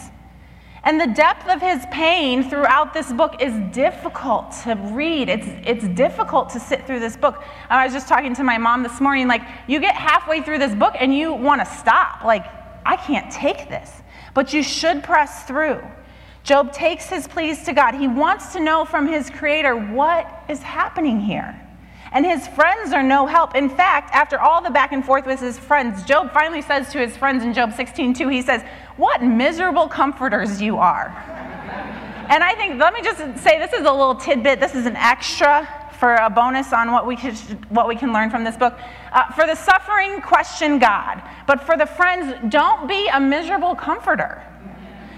And 0.85 0.99
the 0.99 1.09
depth 1.09 1.49
of 1.49 1.61
his 1.61 1.85
pain 1.91 2.49
throughout 2.49 2.95
this 2.95 3.12
book 3.12 3.43
is 3.43 3.53
difficult 3.75 4.53
to 4.62 4.75
read. 4.75 5.29
It's, 5.29 5.49
it's 5.67 5.87
difficult 5.88 6.49
to 6.51 6.61
sit 6.61 6.87
through 6.87 7.01
this 7.01 7.17
book. 7.17 7.43
I 7.69 7.85
was 7.85 7.93
just 7.93 8.09
talking 8.09 8.35
to 8.37 8.43
my 8.43 8.57
mom 8.57 8.83
this 8.83 9.01
morning, 9.01 9.29
like, 9.29 9.43
you 9.67 9.81
get 9.81 9.95
halfway 9.95 10.41
through 10.41 10.61
this 10.61 10.75
book 10.75 10.95
and 10.99 11.14
you 11.14 11.35
want 11.35 11.61
to 11.61 11.67
stop. 11.67 12.25
Like, 12.25 12.47
I 12.88 12.96
can't 12.96 13.31
take 13.31 13.68
this. 13.68 13.92
But 14.33 14.55
you 14.55 14.62
should 14.62 15.05
press 15.05 15.44
through. 15.44 15.83
Job 16.42 16.72
takes 16.72 17.07
his 17.07 17.29
pleas 17.29 17.64
to 17.64 17.74
God. 17.74 17.94
He 17.94 18.09
wants 18.09 18.55
to 18.55 18.61
know 18.61 18.87
from 18.87 19.07
his 19.07 19.29
creator 19.29 19.77
what 19.77 20.27
is 20.48 20.62
happening 20.62 21.20
here. 21.20 21.61
And 22.12 22.24
his 22.24 22.48
friends 22.48 22.94
are 22.94 23.03
no 23.03 23.27
help. 23.27 23.55
In 23.55 23.68
fact, 23.68 24.14
after 24.14 24.40
all 24.40 24.62
the 24.62 24.70
back 24.70 24.92
and 24.92 25.05
forth 25.05 25.27
with 25.27 25.38
his 25.38 25.59
friends, 25.59 26.03
Job 26.05 26.33
finally 26.33 26.62
says 26.62 26.90
to 26.92 26.98
his 26.98 27.14
friends 27.14 27.44
in 27.44 27.53
Job 27.53 27.74
16 27.74 28.14
2, 28.14 28.29
he 28.29 28.40
says, 28.40 28.62
What 28.96 29.22
miserable 29.22 29.87
comforters 29.88 30.62
you 30.62 30.79
are. 30.79 31.09
and 32.31 32.42
I 32.42 32.55
think, 32.55 32.81
let 32.81 32.94
me 32.94 33.03
just 33.03 33.18
say, 33.44 33.59
this 33.59 33.74
is 33.74 33.87
a 33.87 33.92
little 33.92 34.14
tidbit, 34.14 34.61
this 34.61 34.74
is 34.74 34.87
an 34.87 34.96
extra 34.96 35.68
for 35.99 36.15
a 36.17 36.31
bonus 36.31 36.73
on 36.73 36.93
what 36.93 37.07
we, 37.07 37.17
what 37.69 37.89
we 37.89 37.97
can 37.97 38.13
learn 38.13 38.31
from 38.31 38.45
this 38.45 38.57
book. 38.57 38.79
Uh, 39.13 39.31
for 39.33 39.47
the 39.47 39.55
suffering, 39.55 40.21
question 40.21 40.79
God. 40.79 41.23
But 41.47 41.63
for 41.63 41.77
the 41.77 41.87
friends, 41.87 42.35
don't 42.51 42.89
be 42.89 43.09
a 43.09 43.21
miserable 43.21 43.75
comforter. 43.75 44.43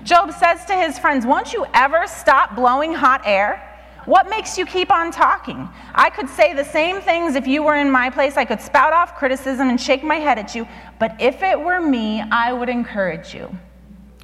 Job 0.05 0.33
says 0.33 0.65
to 0.65 0.75
his 0.75 0.99
friends, 0.99 1.27
Won't 1.27 1.53
you 1.53 1.67
ever 1.75 2.07
stop 2.07 2.57
blowing 2.57 2.95
hot 2.95 3.23
air? 3.25 3.67
What 4.07 4.31
makes 4.31 4.57
you 4.57 4.65
keep 4.65 4.91
on 4.91 5.13
talking? 5.13 5.69
I 5.95 6.09
could 6.09 6.29
say 6.29 6.55
the 6.55 6.65
same 6.65 7.03
things 7.03 7.35
if 7.35 7.47
you 7.47 7.63
were 7.63 7.75
in 7.75 7.91
my 7.91 8.09
place. 8.09 8.39
I 8.39 8.47
could 8.47 8.61
spout 8.61 8.95
off 8.95 9.15
criticism 9.15 9.69
and 9.69 9.79
shake 9.79 10.03
my 10.03 10.17
head 10.17 10.39
at 10.39 10.55
you. 10.55 10.67
But 10.99 11.21
if 11.21 11.43
it 11.43 11.61
were 11.61 11.81
me, 11.81 12.23
I 12.33 12.53
would 12.53 12.71
encourage 12.71 13.35
you. 13.35 13.55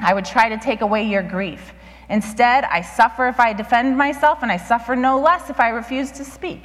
I 0.01 0.15
would 0.15 0.25
try 0.25 0.49
to 0.49 0.57
take 0.57 0.81
away 0.81 1.05
your 1.05 1.23
grief. 1.23 1.75
Instead, 2.09 2.65
I 2.65 2.83
suffer 2.83 3.27
if 3.29 3.41
I 3.41 3.53
defend 3.53 3.97
myself, 3.97 4.43
and 4.43 4.53
I 4.53 4.57
suffer 4.57 4.95
no 4.95 5.19
less 5.19 5.51
if 5.51 5.59
I 5.59 5.71
refuse 5.71 6.13
to 6.13 6.25
speak. 6.25 6.63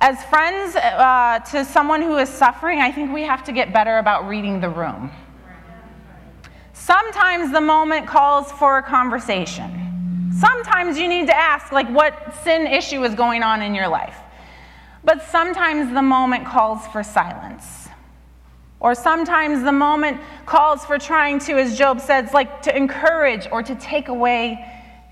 As 0.00 0.22
friends 0.24 0.76
uh, 0.76 1.40
to 1.50 1.64
someone 1.64 2.00
who 2.02 2.16
is 2.18 2.28
suffering, 2.28 2.80
I 2.80 2.92
think 2.92 3.12
we 3.12 3.22
have 3.22 3.44
to 3.44 3.52
get 3.52 3.72
better 3.72 3.98
about 3.98 4.28
reading 4.28 4.60
the 4.60 4.68
room. 4.68 5.10
Sometimes 6.72 7.52
the 7.52 7.60
moment 7.60 8.06
calls 8.06 8.52
for 8.52 8.78
a 8.78 8.82
conversation. 8.82 10.32
Sometimes 10.38 10.98
you 10.98 11.08
need 11.08 11.26
to 11.26 11.36
ask, 11.36 11.72
like, 11.72 11.88
what 11.88 12.34
sin 12.44 12.66
issue 12.66 13.02
is 13.04 13.14
going 13.14 13.42
on 13.42 13.60
in 13.60 13.74
your 13.74 13.88
life. 13.88 14.16
But 15.02 15.22
sometimes 15.22 15.92
the 15.92 16.02
moment 16.02 16.46
calls 16.46 16.86
for 16.88 17.02
silence. 17.02 17.77
Or 18.80 18.94
sometimes 18.94 19.64
the 19.64 19.72
moment 19.72 20.20
calls 20.46 20.84
for 20.84 20.98
trying 20.98 21.40
to, 21.40 21.54
as 21.58 21.76
Job 21.76 22.00
says, 22.00 22.32
like 22.32 22.62
to 22.62 22.76
encourage 22.76 23.48
or 23.50 23.62
to 23.62 23.74
take 23.74 24.08
away 24.08 24.64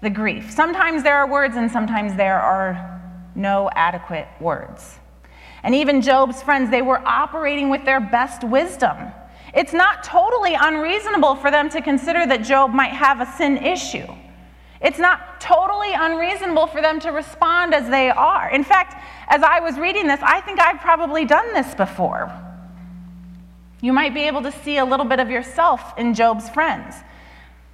the 0.02 0.11
grief. 0.11 0.50
Sometimes 0.50 1.02
there 1.02 1.16
are 1.16 1.29
words 1.29 1.57
and 1.57 1.70
sometimes 1.70 2.14
there 2.14 2.40
are 2.40 3.00
no 3.35 3.68
adequate 3.74 4.29
words. 4.40 4.98
And 5.62 5.74
even 5.74 6.00
Job's 6.00 6.42
friends, 6.42 6.70
they 6.70 6.83
were 6.83 7.00
operating 7.07 7.70
with 7.70 7.85
their 7.85 8.00
best 8.00 8.44
wisdom. 8.44 8.96
It's 9.52 9.72
not 9.72 10.05
totally 10.05 10.55
unreasonable 10.55 11.35
for 11.35 11.50
them 11.50 11.68
to 11.70 11.83
consider 11.83 12.24
that 12.26 12.44
Job 12.44 12.72
might 12.72 12.92
have 12.92 13.20
a 13.20 13.26
sin 13.33 13.57
issue. 13.57 14.07
It's 14.81 14.98
not 14.98 15.40
totally 15.40 15.92
unreasonable 15.92 16.68
for 16.68 16.81
them 16.81 17.00
to 17.00 17.11
respond 17.11 17.74
as 17.74 17.88
they 17.88 18.11
are. 18.11 18.50
In 18.50 18.62
fact, 18.62 19.02
as 19.29 19.42
I 19.42 19.59
was 19.59 19.79
reading 19.79 20.07
this, 20.07 20.20
I 20.22 20.40
think 20.42 20.61
I've 20.61 20.81
probably 20.81 21.24
done 21.24 21.52
this 21.52 21.74
before. 21.74 22.46
You 23.81 23.93
might 23.93 24.15
be 24.15 24.23
able 24.23 24.43
to 24.43 24.53
see 24.53 24.79
a 24.79 24.85
little 24.85 25.07
bit 25.07 25.21
of 25.21 25.31
yourself 25.31 25.97
in 25.99 26.15
Job's 26.15 26.49
friends. 26.49 26.95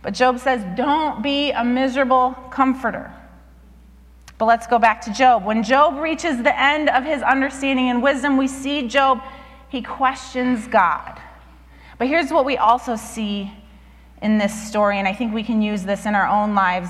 But 0.03 0.15
Job 0.15 0.38
says, 0.38 0.65
don't 0.77 1.23
be 1.23 1.53
a 1.53 1.65
miserable 1.65 2.33
comforter. 2.51 3.12
But 4.37 4.47
let's 4.47 4.67
go 4.67 4.81
back 4.81 5.01
to 5.03 5.12
Job. 5.12 5.45
When 5.45 5.62
Job 5.62 6.03
reaches 6.03 6.43
the 6.43 6.59
end 6.61 6.88
of 6.88 7.05
his 7.05 7.23
understanding 7.23 7.88
and 7.88 8.03
wisdom, 8.03 8.37
we 8.37 8.49
see 8.49 8.88
Job, 8.88 9.23
he 9.69 9.81
questions 9.81 10.67
God. 10.67 11.21
But 11.99 12.09
here's 12.09 12.33
what 12.33 12.45
we 12.45 12.57
also 12.57 12.97
see 12.97 13.53
in 14.21 14.38
this 14.38 14.69
story, 14.69 14.99
and 14.99 15.07
I 15.07 15.15
think 15.15 15.33
we 15.33 15.45
can 15.45 15.62
use 15.62 15.85
this 15.85 16.07
in 16.07 16.17
our 16.17 16.27
own 16.27 16.57
lives, 16.57 16.88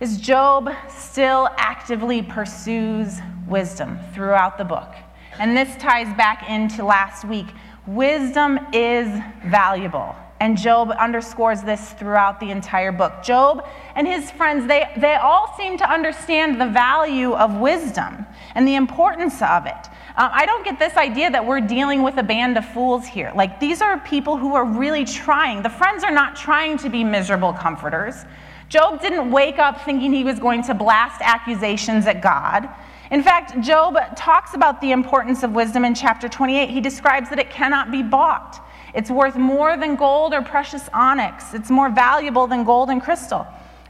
is 0.00 0.18
Job 0.18 0.70
still 0.88 1.50
actively 1.58 2.22
pursues 2.22 3.20
wisdom 3.46 3.98
throughout 4.14 4.56
the 4.56 4.64
book. 4.64 4.94
And 5.38 5.54
this 5.56 5.76
ties 5.76 6.14
back 6.16 6.48
into 6.48 6.84
last 6.84 7.26
week. 7.26 7.46
Wisdom 7.86 8.58
is 8.72 9.08
valuable. 9.46 10.16
And 10.40 10.58
Job 10.58 10.90
underscores 10.90 11.62
this 11.62 11.92
throughout 11.92 12.40
the 12.40 12.50
entire 12.50 12.92
book. 12.92 13.22
Job 13.22 13.66
and 13.94 14.06
his 14.06 14.30
friends, 14.30 14.66
they, 14.66 14.90
they 14.96 15.14
all 15.14 15.54
seem 15.56 15.78
to 15.78 15.90
understand 15.90 16.60
the 16.60 16.66
value 16.66 17.32
of 17.32 17.60
wisdom 17.60 18.26
and 18.54 18.66
the 18.66 18.74
importance 18.74 19.40
of 19.40 19.66
it. 19.66 19.88
Um, 20.16 20.30
I 20.32 20.44
don't 20.44 20.64
get 20.64 20.78
this 20.78 20.96
idea 20.96 21.30
that 21.30 21.44
we're 21.44 21.60
dealing 21.60 22.02
with 22.02 22.16
a 22.18 22.22
band 22.22 22.58
of 22.58 22.66
fools 22.66 23.06
here. 23.06 23.32
Like, 23.34 23.60
these 23.60 23.80
are 23.80 23.98
people 24.00 24.36
who 24.36 24.54
are 24.54 24.64
really 24.64 25.04
trying. 25.04 25.62
The 25.62 25.70
friends 25.70 26.04
are 26.04 26.12
not 26.12 26.36
trying 26.36 26.78
to 26.78 26.88
be 26.88 27.04
miserable 27.04 27.52
comforters. 27.52 28.24
Job 28.68 29.00
didn't 29.00 29.30
wake 29.30 29.58
up 29.58 29.84
thinking 29.84 30.12
he 30.12 30.24
was 30.24 30.38
going 30.38 30.62
to 30.64 30.74
blast 30.74 31.20
accusations 31.20 32.06
at 32.06 32.22
God. 32.22 32.68
In 33.10 33.22
fact, 33.22 33.60
Job 33.60 33.96
talks 34.16 34.54
about 34.54 34.80
the 34.80 34.92
importance 34.92 35.42
of 35.42 35.52
wisdom 35.52 35.84
in 35.84 35.94
chapter 35.94 36.28
28. 36.28 36.70
He 36.70 36.80
describes 36.80 37.28
that 37.30 37.38
it 37.38 37.50
cannot 37.50 37.90
be 37.90 38.02
bought. 38.02 38.64
It's 38.94 39.10
worth 39.10 39.36
more 39.36 39.76
than 39.76 39.96
gold 39.96 40.32
or 40.32 40.42
precious 40.42 40.88
onyx. 40.92 41.52
It's 41.52 41.70
more 41.70 41.90
valuable 41.90 42.46
than 42.46 42.64
gold 42.64 42.90
and 42.90 43.02
crystal. 43.02 43.46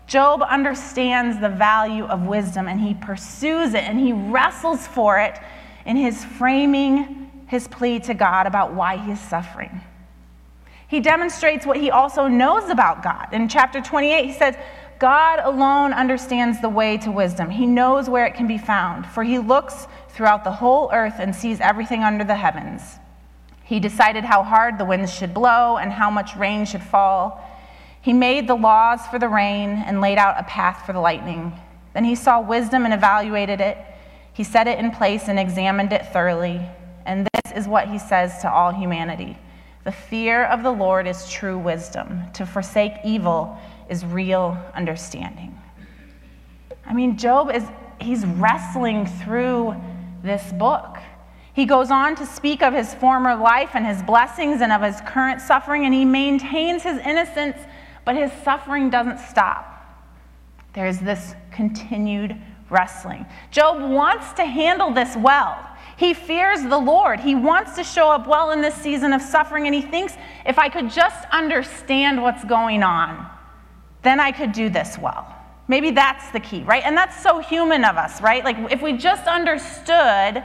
Job 0.06 0.42
understands 0.42 1.38
the 1.40 1.48
value 1.48 2.04
of 2.04 2.22
wisdom 2.22 2.68
and 2.68 2.80
he 2.80 2.94
pursues 2.94 3.74
it 3.74 3.84
and 3.84 3.98
he 3.98 4.12
wrestles 4.12 4.86
for 4.86 5.18
it 5.18 5.38
in 5.86 5.96
his 5.96 6.24
framing 6.24 7.30
his 7.46 7.68
plea 7.68 8.00
to 8.00 8.14
God 8.14 8.46
about 8.46 8.74
why 8.74 8.96
he 8.96 9.12
is 9.12 9.20
suffering. 9.20 9.80
He 10.88 11.00
demonstrates 11.00 11.66
what 11.66 11.76
he 11.76 11.90
also 11.90 12.26
knows 12.26 12.68
about 12.68 13.02
God. 13.02 13.28
In 13.32 13.48
chapter 13.48 13.80
28, 13.80 14.26
he 14.26 14.32
says, 14.32 14.56
God 14.98 15.40
alone 15.42 15.92
understands 15.92 16.60
the 16.60 16.68
way 16.68 16.96
to 16.98 17.10
wisdom. 17.10 17.50
He 17.50 17.66
knows 17.66 18.08
where 18.08 18.26
it 18.26 18.34
can 18.34 18.46
be 18.46 18.58
found, 18.58 19.06
for 19.06 19.24
he 19.24 19.38
looks 19.38 19.86
throughout 20.10 20.44
the 20.44 20.52
whole 20.52 20.90
earth 20.92 21.16
and 21.18 21.34
sees 21.34 21.60
everything 21.60 22.02
under 22.02 22.24
the 22.24 22.36
heavens. 22.36 22.98
He 23.64 23.80
decided 23.80 24.24
how 24.24 24.42
hard 24.42 24.78
the 24.78 24.84
winds 24.84 25.12
should 25.12 25.34
blow 25.34 25.78
and 25.78 25.90
how 25.90 26.10
much 26.10 26.36
rain 26.36 26.66
should 26.66 26.82
fall. 26.82 27.42
He 28.00 28.12
made 28.12 28.46
the 28.46 28.54
laws 28.54 29.06
for 29.06 29.18
the 29.18 29.28
rain 29.28 29.70
and 29.86 30.00
laid 30.00 30.18
out 30.18 30.38
a 30.38 30.44
path 30.44 30.84
for 30.84 30.92
the 30.92 31.00
lightning. 31.00 31.52
Then 31.94 32.04
he 32.04 32.14
saw 32.14 32.40
wisdom 32.40 32.84
and 32.84 32.92
evaluated 32.92 33.60
it. 33.60 33.78
He 34.34 34.44
set 34.44 34.68
it 34.68 34.78
in 34.78 34.90
place 34.90 35.28
and 35.28 35.38
examined 35.38 35.92
it 35.92 36.12
thoroughly. 36.12 36.60
And 37.06 37.26
this 37.32 37.52
is 37.56 37.66
what 37.66 37.88
he 37.88 37.98
says 37.98 38.38
to 38.42 38.52
all 38.52 38.72
humanity 38.72 39.38
The 39.84 39.92
fear 39.92 40.44
of 40.44 40.62
the 40.62 40.70
Lord 40.70 41.06
is 41.06 41.30
true 41.30 41.58
wisdom. 41.58 42.30
To 42.34 42.44
forsake 42.44 42.92
evil 43.04 43.58
is 43.88 44.04
real 44.04 44.56
understanding. 44.74 45.58
I 46.86 46.92
mean, 46.92 47.16
Job 47.16 47.50
is, 47.50 47.64
he's 48.00 48.26
wrestling 48.26 49.06
through 49.06 49.74
this 50.22 50.52
book. 50.52 50.98
He 51.54 51.66
goes 51.66 51.90
on 51.90 52.16
to 52.16 52.26
speak 52.26 52.62
of 52.62 52.74
his 52.74 52.94
former 52.94 53.34
life 53.34 53.70
and 53.74 53.86
his 53.86 54.02
blessings 54.02 54.60
and 54.60 54.72
of 54.72 54.82
his 54.82 55.00
current 55.02 55.40
suffering, 55.40 55.84
and 55.84 55.94
he 55.94 56.04
maintains 56.04 56.82
his 56.82 56.98
innocence, 56.98 57.56
but 58.04 58.16
his 58.16 58.32
suffering 58.42 58.90
doesn't 58.90 59.18
stop. 59.18 59.70
There 60.72 60.86
is 60.86 60.98
this 60.98 61.34
continued 61.52 62.36
wrestling. 62.70 63.24
Job 63.52 63.80
wants 63.80 64.32
to 64.32 64.44
handle 64.44 64.90
this 64.90 65.16
well. 65.16 65.64
He 65.96 66.12
fears 66.12 66.62
the 66.62 66.78
Lord. 66.78 67.20
He 67.20 67.36
wants 67.36 67.76
to 67.76 67.84
show 67.84 68.10
up 68.10 68.26
well 68.26 68.50
in 68.50 68.60
this 68.60 68.74
season 68.74 69.12
of 69.12 69.22
suffering, 69.22 69.66
and 69.66 69.74
he 69.74 69.82
thinks 69.82 70.14
if 70.44 70.58
I 70.58 70.68
could 70.68 70.90
just 70.90 71.24
understand 71.30 72.20
what's 72.20 72.44
going 72.44 72.82
on, 72.82 73.30
then 74.04 74.20
I 74.20 74.30
could 74.30 74.52
do 74.52 74.68
this 74.68 74.98
well. 74.98 75.26
Maybe 75.66 75.90
that's 75.90 76.30
the 76.30 76.40
key, 76.40 76.62
right? 76.62 76.82
And 76.84 76.96
that's 76.96 77.20
so 77.22 77.38
human 77.38 77.84
of 77.84 77.96
us, 77.96 78.20
right? 78.20 78.44
Like 78.44 78.70
if 78.70 78.82
we 78.82 78.92
just 78.92 79.26
understood 79.26 80.44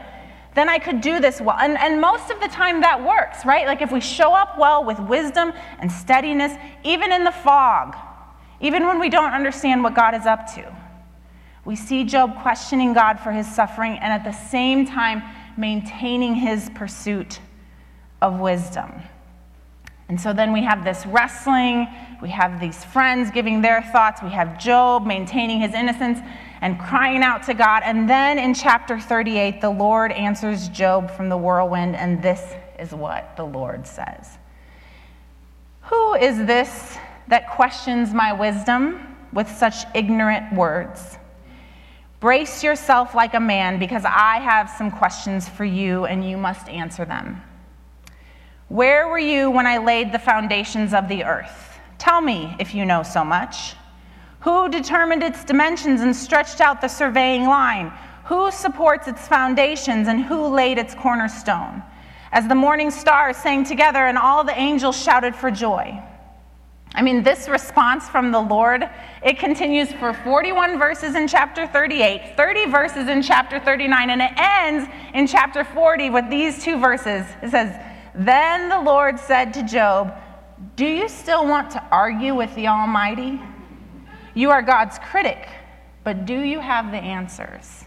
then 0.56 0.68
I 0.68 0.80
could 0.80 1.02
do 1.02 1.20
this 1.20 1.40
well. 1.40 1.58
And, 1.60 1.78
and 1.78 2.02
most 2.02 2.32
of 2.32 2.40
the 2.40 2.48
time 2.48 2.82
that 2.82 3.04
works, 3.04 3.46
right? 3.46 3.66
Like 3.66 3.82
if 3.82 3.92
we 3.92 4.02
show 4.02 4.34
up 4.34 4.58
well 4.58 4.84
with 4.84 5.00
wisdom 5.00 5.54
and 5.80 5.92
steadiness, 5.92 6.54
even 6.84 7.12
in 7.12 7.24
the 7.24 7.32
fog, 7.32 7.96
even 8.60 8.86
when 8.86 9.00
we 9.00 9.10
don't 9.10 9.32
understand 9.32 9.84
what 9.84 9.96
God 9.96 10.16
is 10.16 10.26
up 10.26 10.54
to, 10.56 10.76
we 11.66 11.76
see 11.76 12.04
Job 12.04 12.42
questioning 12.42 12.94
God 12.94 13.20
for 13.20 13.32
his 13.32 13.48
suffering 13.48 13.94
and 14.00 14.12
at 14.12 14.24
the 14.24 14.32
same 14.32 14.86
time 14.86 15.22
maintaining 15.56 16.34
his 16.34 16.70
pursuit 16.72 17.40
of 18.22 18.40
wisdom. 18.40 18.92
And 20.08 20.20
so 20.20 20.34
then 20.34 20.52
we 20.52 20.64
have 20.64 20.84
this 20.84 21.06
wrestling, 21.06 21.88
we 22.22 22.30
have 22.30 22.60
these 22.60 22.84
friends 22.84 23.32
giving 23.32 23.62
their 23.62 23.82
thoughts, 23.82 24.22
we 24.22 24.30
have 24.30 24.60
Job 24.60 25.06
maintaining 25.06 25.60
his 25.60 25.74
innocence 25.74 26.20
and 26.62 26.80
crying 26.80 27.24
out 27.24 27.44
to 27.44 27.54
God. 27.54 27.84
And 27.86 28.10
then 28.10 28.38
in 28.38 28.54
chapter 28.54 29.00
38, 29.00 29.62
the 29.62 29.70
Lord 29.70 30.12
answers 30.12 30.68
Job 30.70 31.10
from 31.12 31.30
the 31.30 31.38
whirlwind, 31.38 31.96
and 31.96 32.22
this 32.22 32.54
is 32.78 32.92
what 32.92 33.36
the 33.38 33.46
Lord 33.46 33.88
says 33.88 34.38
Who 35.84 36.16
is 36.16 36.38
this 36.46 36.98
that 37.28 37.50
questions 37.50 38.14
my 38.14 38.34
wisdom 38.34 39.16
with 39.32 39.50
such 39.50 39.86
ignorant 39.96 40.54
words? 40.54 41.18
Brace 42.20 42.64
yourself 42.64 43.16
like 43.16 43.34
a 43.34 43.40
man, 43.40 43.80
because 43.80 44.04
I 44.04 44.40
have 44.40 44.70
some 44.70 44.92
questions 44.92 45.48
for 45.48 45.64
you, 45.64 46.06
and 46.06 46.30
you 46.30 46.36
must 46.36 46.68
answer 46.68 47.06
them. 47.06 47.42
Where 48.68 49.08
were 49.08 49.20
you 49.20 49.50
when 49.50 49.66
I 49.66 49.78
laid 49.78 50.12
the 50.12 50.20
foundations 50.20 50.94
of 50.94 51.08
the 51.08 51.24
earth? 51.24 51.69
Tell 52.00 52.22
me 52.22 52.56
if 52.60 52.74
you 52.74 52.86
know 52.86 53.04
so 53.04 53.24
much. 53.24 53.76
Who 54.40 54.70
determined 54.70 55.22
its 55.22 55.44
dimensions 55.44 56.02
and 56.02 56.16
stretched 56.16 56.62
out 56.62 56.82
the 56.82 56.88
surveying 56.88 57.46
line? 57.46 57.92
Who 58.26 58.50
supports 58.52 59.08
its 59.08 59.28
foundations 59.28 60.08
and 60.08 60.24
who 60.24 60.48
laid 60.48 60.78
its 60.78 60.96
cornerstone? 60.96 61.84
As 62.32 62.48
the 62.48 62.56
morning 62.56 62.90
stars 62.90 63.38
sang 63.38 63.66
together 63.66 64.06
and 64.06 64.18
all 64.18 64.44
the 64.44 64.58
angels 64.58 65.00
shouted 65.00 65.36
for 65.36 65.52
joy. 65.52 66.02
I 66.96 67.02
mean, 67.02 67.22
this 67.22 67.48
response 67.50 68.08
from 68.10 68.32
the 68.32 68.40
Lord, 68.40 68.90
it 69.24 69.38
continues 69.38 69.92
for 69.92 70.14
41 70.14 70.80
verses 70.80 71.16
in 71.16 71.28
chapter 71.28 71.68
38, 71.68 72.36
30 72.36 72.66
verses 72.72 73.10
in 73.10 73.22
chapter 73.22 73.60
39, 73.60 74.10
and 74.10 74.22
it 74.22 74.32
ends 74.38 74.90
in 75.14 75.28
chapter 75.28 75.64
40 75.64 76.10
with 76.10 76.30
these 76.30 76.64
two 76.64 76.80
verses. 76.80 77.28
It 77.44 77.52
says, 77.52 77.76
then 78.16 78.70
the 78.70 78.82
Lord 78.82 79.20
said 79.20 79.54
to 79.54 79.64
Job, 79.64 80.14
do 80.76 80.86
you 80.86 81.08
still 81.08 81.46
want 81.46 81.72
to 81.72 81.84
argue 81.92 82.36
with 82.36 82.54
the 82.56 82.68
Almighty? 82.68 83.40
You 84.34 84.52
are 84.52 84.62
God's 84.62 85.00
critic, 85.00 85.50
but 86.04 86.26
do 86.26 86.40
you 86.40 86.60
have 86.60 86.92
the 86.92 86.98
answers? 86.98 87.86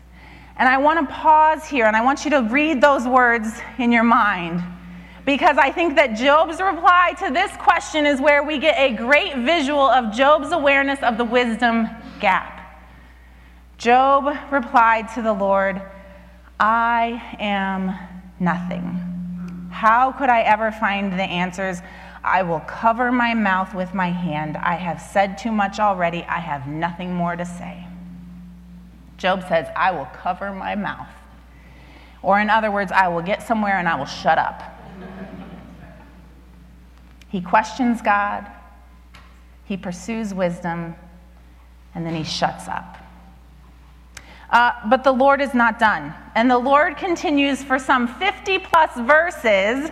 And 0.56 0.68
I 0.68 0.78
want 0.78 1.00
to 1.00 1.14
pause 1.14 1.66
here 1.66 1.86
and 1.86 1.96
I 1.96 2.02
want 2.02 2.24
you 2.24 2.30
to 2.32 2.42
read 2.42 2.80
those 2.80 3.06
words 3.06 3.48
in 3.78 3.92
your 3.92 4.04
mind 4.04 4.62
because 5.24 5.56
I 5.56 5.70
think 5.70 5.96
that 5.96 6.14
Job's 6.14 6.60
reply 6.60 7.14
to 7.20 7.32
this 7.32 7.52
question 7.58 8.06
is 8.06 8.20
where 8.20 8.42
we 8.42 8.58
get 8.58 8.78
a 8.78 8.94
great 8.94 9.36
visual 9.36 9.80
of 9.80 10.14
Job's 10.14 10.52
awareness 10.52 11.00
of 11.02 11.16
the 11.16 11.24
wisdom 11.24 11.88
gap. 12.20 12.58
Job 13.78 14.36
replied 14.50 15.08
to 15.14 15.22
the 15.22 15.32
Lord, 15.32 15.80
I 16.58 17.22
am 17.38 17.96
nothing. 18.40 18.98
How 19.70 20.12
could 20.12 20.28
I 20.28 20.42
ever 20.42 20.70
find 20.70 21.12
the 21.12 21.24
answers? 21.24 21.80
I 22.24 22.42
will 22.42 22.60
cover 22.60 23.10
my 23.10 23.34
mouth 23.34 23.74
with 23.74 23.94
my 23.94 24.10
hand. 24.10 24.56
I 24.56 24.76
have 24.76 25.00
said 25.00 25.38
too 25.38 25.50
much 25.50 25.80
already. 25.80 26.22
I 26.24 26.38
have 26.38 26.68
nothing 26.68 27.12
more 27.12 27.34
to 27.34 27.44
say. 27.44 27.86
Job 29.18 29.44
says, 29.48 29.68
I 29.76 29.90
will 29.90 30.06
cover 30.06 30.52
my 30.52 30.74
mouth. 30.74 31.08
Or, 32.22 32.38
in 32.40 32.50
other 32.50 32.70
words, 32.70 32.92
I 32.92 33.08
will 33.08 33.22
get 33.22 33.42
somewhere 33.42 33.78
and 33.78 33.88
I 33.88 33.96
will 33.96 34.06
shut 34.06 34.38
up. 34.38 34.62
He 37.28 37.40
questions 37.40 38.02
God, 38.02 38.46
he 39.64 39.76
pursues 39.76 40.34
wisdom, 40.34 40.94
and 41.94 42.06
then 42.06 42.14
he 42.14 42.24
shuts 42.24 42.68
up. 42.68 42.98
Uh, 44.50 44.72
but 44.90 45.02
the 45.02 45.12
Lord 45.12 45.40
is 45.40 45.54
not 45.54 45.78
done. 45.78 46.14
And 46.34 46.50
the 46.50 46.58
Lord 46.58 46.98
continues 46.98 47.62
for 47.62 47.78
some 47.78 48.06
50 48.06 48.58
plus 48.58 48.94
verses. 49.00 49.90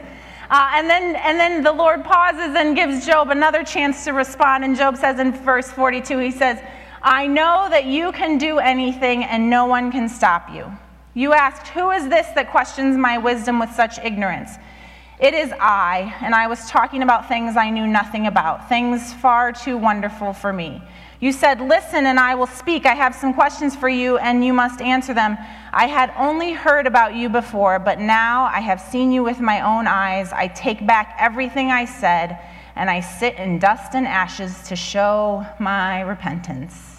Uh, 0.50 0.72
and, 0.74 0.90
then, 0.90 1.14
and 1.14 1.38
then 1.38 1.62
the 1.62 1.72
Lord 1.72 2.02
pauses 2.02 2.56
and 2.56 2.74
gives 2.74 3.06
Job 3.06 3.30
another 3.30 3.62
chance 3.62 4.04
to 4.04 4.12
respond. 4.12 4.64
And 4.64 4.76
Job 4.76 4.96
says 4.96 5.20
in 5.20 5.30
verse 5.30 5.70
42, 5.70 6.18
he 6.18 6.32
says, 6.32 6.60
I 7.02 7.28
know 7.28 7.68
that 7.70 7.86
you 7.86 8.10
can 8.10 8.36
do 8.36 8.58
anything 8.58 9.22
and 9.22 9.48
no 9.48 9.66
one 9.66 9.92
can 9.92 10.08
stop 10.08 10.52
you. 10.52 10.66
You 11.14 11.34
asked, 11.34 11.68
Who 11.68 11.92
is 11.92 12.08
this 12.08 12.26
that 12.34 12.50
questions 12.50 12.96
my 12.96 13.16
wisdom 13.16 13.60
with 13.60 13.70
such 13.70 13.98
ignorance? 14.00 14.50
It 15.20 15.34
is 15.34 15.52
I, 15.60 16.16
and 16.20 16.34
I 16.34 16.48
was 16.48 16.68
talking 16.68 17.02
about 17.02 17.28
things 17.28 17.56
I 17.56 17.70
knew 17.70 17.86
nothing 17.86 18.26
about, 18.26 18.68
things 18.68 19.12
far 19.14 19.52
too 19.52 19.76
wonderful 19.76 20.32
for 20.32 20.52
me. 20.52 20.82
You 21.20 21.32
said, 21.32 21.60
Listen, 21.60 22.06
and 22.06 22.18
I 22.18 22.34
will 22.34 22.46
speak. 22.46 22.86
I 22.86 22.94
have 22.94 23.14
some 23.14 23.34
questions 23.34 23.76
for 23.76 23.90
you, 23.90 24.16
and 24.16 24.42
you 24.42 24.54
must 24.54 24.80
answer 24.80 25.12
them. 25.12 25.36
I 25.72 25.86
had 25.86 26.12
only 26.16 26.52
heard 26.52 26.86
about 26.86 27.14
you 27.14 27.28
before, 27.28 27.78
but 27.78 28.00
now 28.00 28.44
I 28.44 28.60
have 28.60 28.80
seen 28.80 29.12
you 29.12 29.22
with 29.22 29.38
my 29.38 29.60
own 29.60 29.86
eyes. 29.86 30.32
I 30.32 30.48
take 30.48 30.86
back 30.86 31.14
everything 31.18 31.70
I 31.70 31.84
said, 31.84 32.38
and 32.74 32.88
I 32.88 33.00
sit 33.00 33.36
in 33.36 33.58
dust 33.58 33.94
and 33.94 34.06
ashes 34.06 34.62
to 34.68 34.76
show 34.76 35.46
my 35.58 36.00
repentance. 36.00 36.96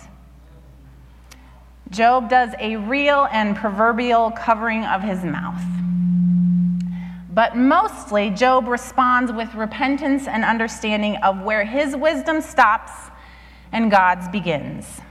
Job 1.89 2.29
does 2.29 2.51
a 2.59 2.75
real 2.77 3.27
and 3.31 3.55
proverbial 3.55 4.31
covering 4.31 4.85
of 4.85 5.01
his 5.01 5.23
mouth. 5.23 5.61
But 7.33 7.57
mostly, 7.57 8.29
Job 8.29 8.67
responds 8.67 9.31
with 9.31 9.53
repentance 9.55 10.27
and 10.27 10.45
understanding 10.45 11.15
of 11.17 11.41
where 11.41 11.65
his 11.65 11.95
wisdom 11.95 12.41
stops 12.41 13.10
and 13.71 13.91
God's 13.91 14.27
begins. 14.29 15.01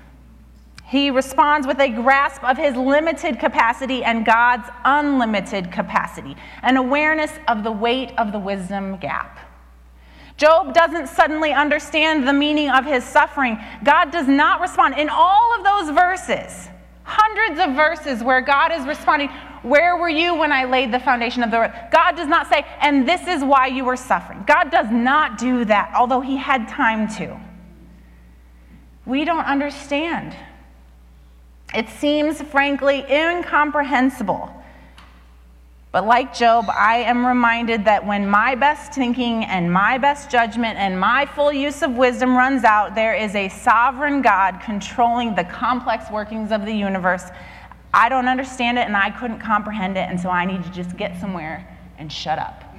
He 0.90 1.10
responds 1.10 1.68
with 1.68 1.78
a 1.78 1.88
grasp 1.88 2.42
of 2.42 2.56
his 2.56 2.74
limited 2.74 3.38
capacity 3.38 4.02
and 4.02 4.26
God's 4.26 4.68
unlimited 4.84 5.70
capacity, 5.70 6.34
an 6.62 6.76
awareness 6.76 7.30
of 7.46 7.62
the 7.62 7.70
weight 7.70 8.12
of 8.18 8.32
the 8.32 8.40
wisdom 8.40 8.96
gap. 8.96 9.38
Job 10.36 10.74
doesn't 10.74 11.06
suddenly 11.06 11.52
understand 11.52 12.26
the 12.26 12.32
meaning 12.32 12.70
of 12.70 12.84
his 12.84 13.04
suffering. 13.04 13.56
God 13.84 14.10
does 14.10 14.26
not 14.26 14.60
respond. 14.60 14.98
In 14.98 15.08
all 15.08 15.54
of 15.56 15.64
those 15.64 15.94
verses, 15.94 16.68
hundreds 17.04 17.60
of 17.60 17.76
verses 17.76 18.24
where 18.24 18.40
God 18.40 18.72
is 18.72 18.84
responding, 18.84 19.28
where 19.62 19.96
were 19.96 20.08
you 20.08 20.34
when 20.34 20.50
I 20.50 20.64
laid 20.64 20.92
the 20.92 20.98
foundation 20.98 21.42
of 21.42 21.50
the 21.50 21.58
earth? 21.58 21.74
God 21.92 22.16
does 22.16 22.26
not 22.26 22.48
say, 22.48 22.66
and 22.80 23.06
this 23.08 23.28
is 23.28 23.44
why 23.44 23.66
you 23.66 23.84
were 23.84 23.96
suffering. 23.96 24.42
God 24.46 24.70
does 24.70 24.90
not 24.90 25.38
do 25.38 25.64
that, 25.66 25.92
although 25.94 26.20
He 26.20 26.36
had 26.36 26.66
time 26.66 27.06
to. 27.16 27.38
We 29.06 29.24
don't 29.24 29.44
understand. 29.44 30.34
It 31.74 31.88
seems, 31.88 32.42
frankly, 32.42 33.04
incomprehensible. 33.08 34.54
But 35.92 36.06
like 36.06 36.34
Job, 36.34 36.66
I 36.68 36.98
am 36.98 37.26
reminded 37.26 37.84
that 37.86 38.06
when 38.06 38.28
my 38.28 38.54
best 38.54 38.92
thinking 38.92 39.44
and 39.44 39.72
my 39.72 39.98
best 39.98 40.30
judgment 40.30 40.78
and 40.78 40.98
my 40.98 41.26
full 41.26 41.52
use 41.52 41.82
of 41.82 41.96
wisdom 41.96 42.36
runs 42.36 42.62
out, 42.62 42.94
there 42.94 43.14
is 43.14 43.34
a 43.34 43.48
sovereign 43.48 44.22
God 44.22 44.60
controlling 44.62 45.34
the 45.34 45.44
complex 45.44 46.10
workings 46.10 46.52
of 46.52 46.64
the 46.64 46.72
universe 46.72 47.24
I 47.92 48.08
don't 48.08 48.28
understand 48.28 48.78
it 48.78 48.82
and 48.82 48.96
I 48.96 49.10
couldn't 49.10 49.40
comprehend 49.40 49.96
it, 49.96 50.08
and 50.08 50.20
so 50.20 50.30
I 50.30 50.44
need 50.44 50.62
to 50.62 50.70
just 50.70 50.96
get 50.96 51.20
somewhere 51.20 51.66
and 51.98 52.12
shut 52.12 52.38
up. 52.38 52.69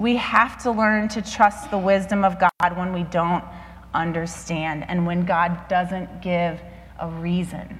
We 0.00 0.16
have 0.16 0.56
to 0.62 0.70
learn 0.70 1.08
to 1.08 1.20
trust 1.20 1.70
the 1.70 1.76
wisdom 1.76 2.24
of 2.24 2.38
God 2.40 2.74
when 2.74 2.94
we 2.94 3.02
don't 3.02 3.44
understand 3.92 4.86
and 4.88 5.04
when 5.04 5.26
God 5.26 5.68
doesn't 5.68 6.22
give 6.22 6.58
a 6.98 7.06
reason. 7.06 7.78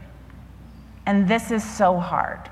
And 1.07 1.27
this 1.27 1.51
is 1.51 1.65
so 1.65 1.99
hard. 1.99 2.51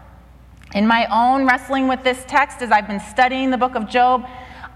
In 0.72 0.86
my 0.86 1.06
own 1.12 1.46
wrestling 1.46 1.86
with 1.86 2.02
this 2.02 2.24
text, 2.26 2.62
as 2.62 2.72
I've 2.72 2.86
been 2.86 2.98
studying 2.98 3.50
the 3.50 3.58
book 3.58 3.74
of 3.74 3.90
Job, 3.90 4.26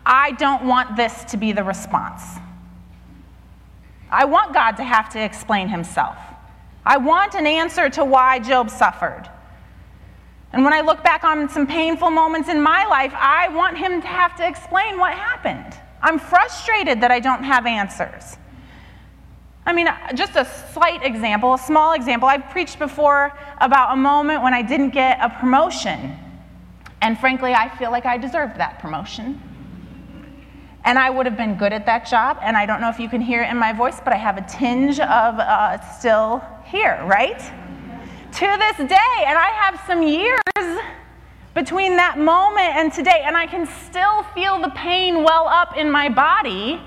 I 0.05 0.33
don't 0.33 0.67
want 0.67 0.95
this 0.95 1.25
to 1.25 1.39
be 1.39 1.53
the 1.53 1.65
response. 1.65 2.23
I 4.11 4.27
want 4.27 4.53
God 4.53 4.73
to 4.73 4.85
have 4.85 5.09
to 5.15 5.25
explain 5.25 5.69
himself. 5.69 6.19
I 6.85 6.99
want 6.99 7.35
an 7.35 7.47
answer 7.47 7.89
to 7.89 8.05
why 8.05 8.41
Job 8.41 8.69
suffered. 8.69 9.27
And 10.53 10.65
when 10.65 10.73
I 10.73 10.83
look 10.83 11.03
back 11.03 11.25
on 11.25 11.49
some 11.49 11.67
painful 11.67 12.11
moments 12.11 12.49
in 12.49 12.63
my 12.63 12.85
life, 12.85 13.13
I 13.15 13.49
want 13.49 13.79
him 13.79 14.03
to 14.03 14.07
have 14.07 14.37
to 14.37 14.47
explain 14.47 14.99
what 14.99 15.15
happened. 15.15 15.79
I'm 16.03 16.19
frustrated 16.19 17.01
that 17.01 17.11
I 17.11 17.21
don't 17.21 17.43
have 17.43 17.65
answers. 17.65 18.37
I 19.65 19.73
mean, 19.73 19.89
just 20.15 20.37
a 20.37 20.45
slight 20.73 21.05
example, 21.05 21.55
a 21.55 21.59
small 21.59 21.93
example. 21.93 22.29
I've 22.29 22.51
preached 22.51 22.79
before 22.79 23.33
about 23.61 23.93
a 23.93 23.97
moment 23.97 24.43
when 24.43 24.53
I 24.53 24.61
didn't 24.61 24.91
get 24.91 25.19
a 25.23 25.31
promotion. 25.31 26.19
And 27.01 27.19
frankly, 27.19 27.55
I 27.55 27.69
feel 27.77 27.91
like 27.91 28.05
I 28.05 28.19
deserved 28.19 28.57
that 28.57 28.81
promotion. 28.81 29.41
And 30.85 30.99
I 30.99 31.11
would 31.11 31.27
have 31.27 31.37
been 31.37 31.57
good 31.57 31.73
at 31.73 31.87
that 31.87 32.07
job. 32.07 32.39
And 32.43 32.57
I 32.57 32.67
don't 32.67 32.81
know 32.81 32.89
if 32.89 32.99
you 32.99 33.09
can 33.09 33.21
hear 33.21 33.43
it 33.43 33.51
in 33.51 33.57
my 33.57 33.73
voice, 33.73 34.01
but 34.03 34.13
I 34.13 34.17
have 34.17 34.37
a 34.37 34.43
tinge 34.43 34.99
of 34.99 35.39
uh, 35.39 35.81
still 35.97 36.43
here, 36.65 37.01
right? 37.07 37.41
To 38.33 38.57
this 38.59 38.89
day. 38.89 39.25
And 39.27 39.39
I 39.39 39.51
have 39.61 39.81
some 39.87 40.03
years 40.03 40.81
between 41.55 41.97
that 41.97 42.19
moment 42.19 42.77
and 42.77 42.93
today, 42.93 43.23
and 43.25 43.37
I 43.37 43.47
can 43.47 43.67
still 43.67 44.23
feel 44.35 44.61
the 44.61 44.71
pain 44.71 45.23
well 45.23 45.47
up 45.47 45.77
in 45.77 45.91
my 45.91 46.09
body 46.09 46.81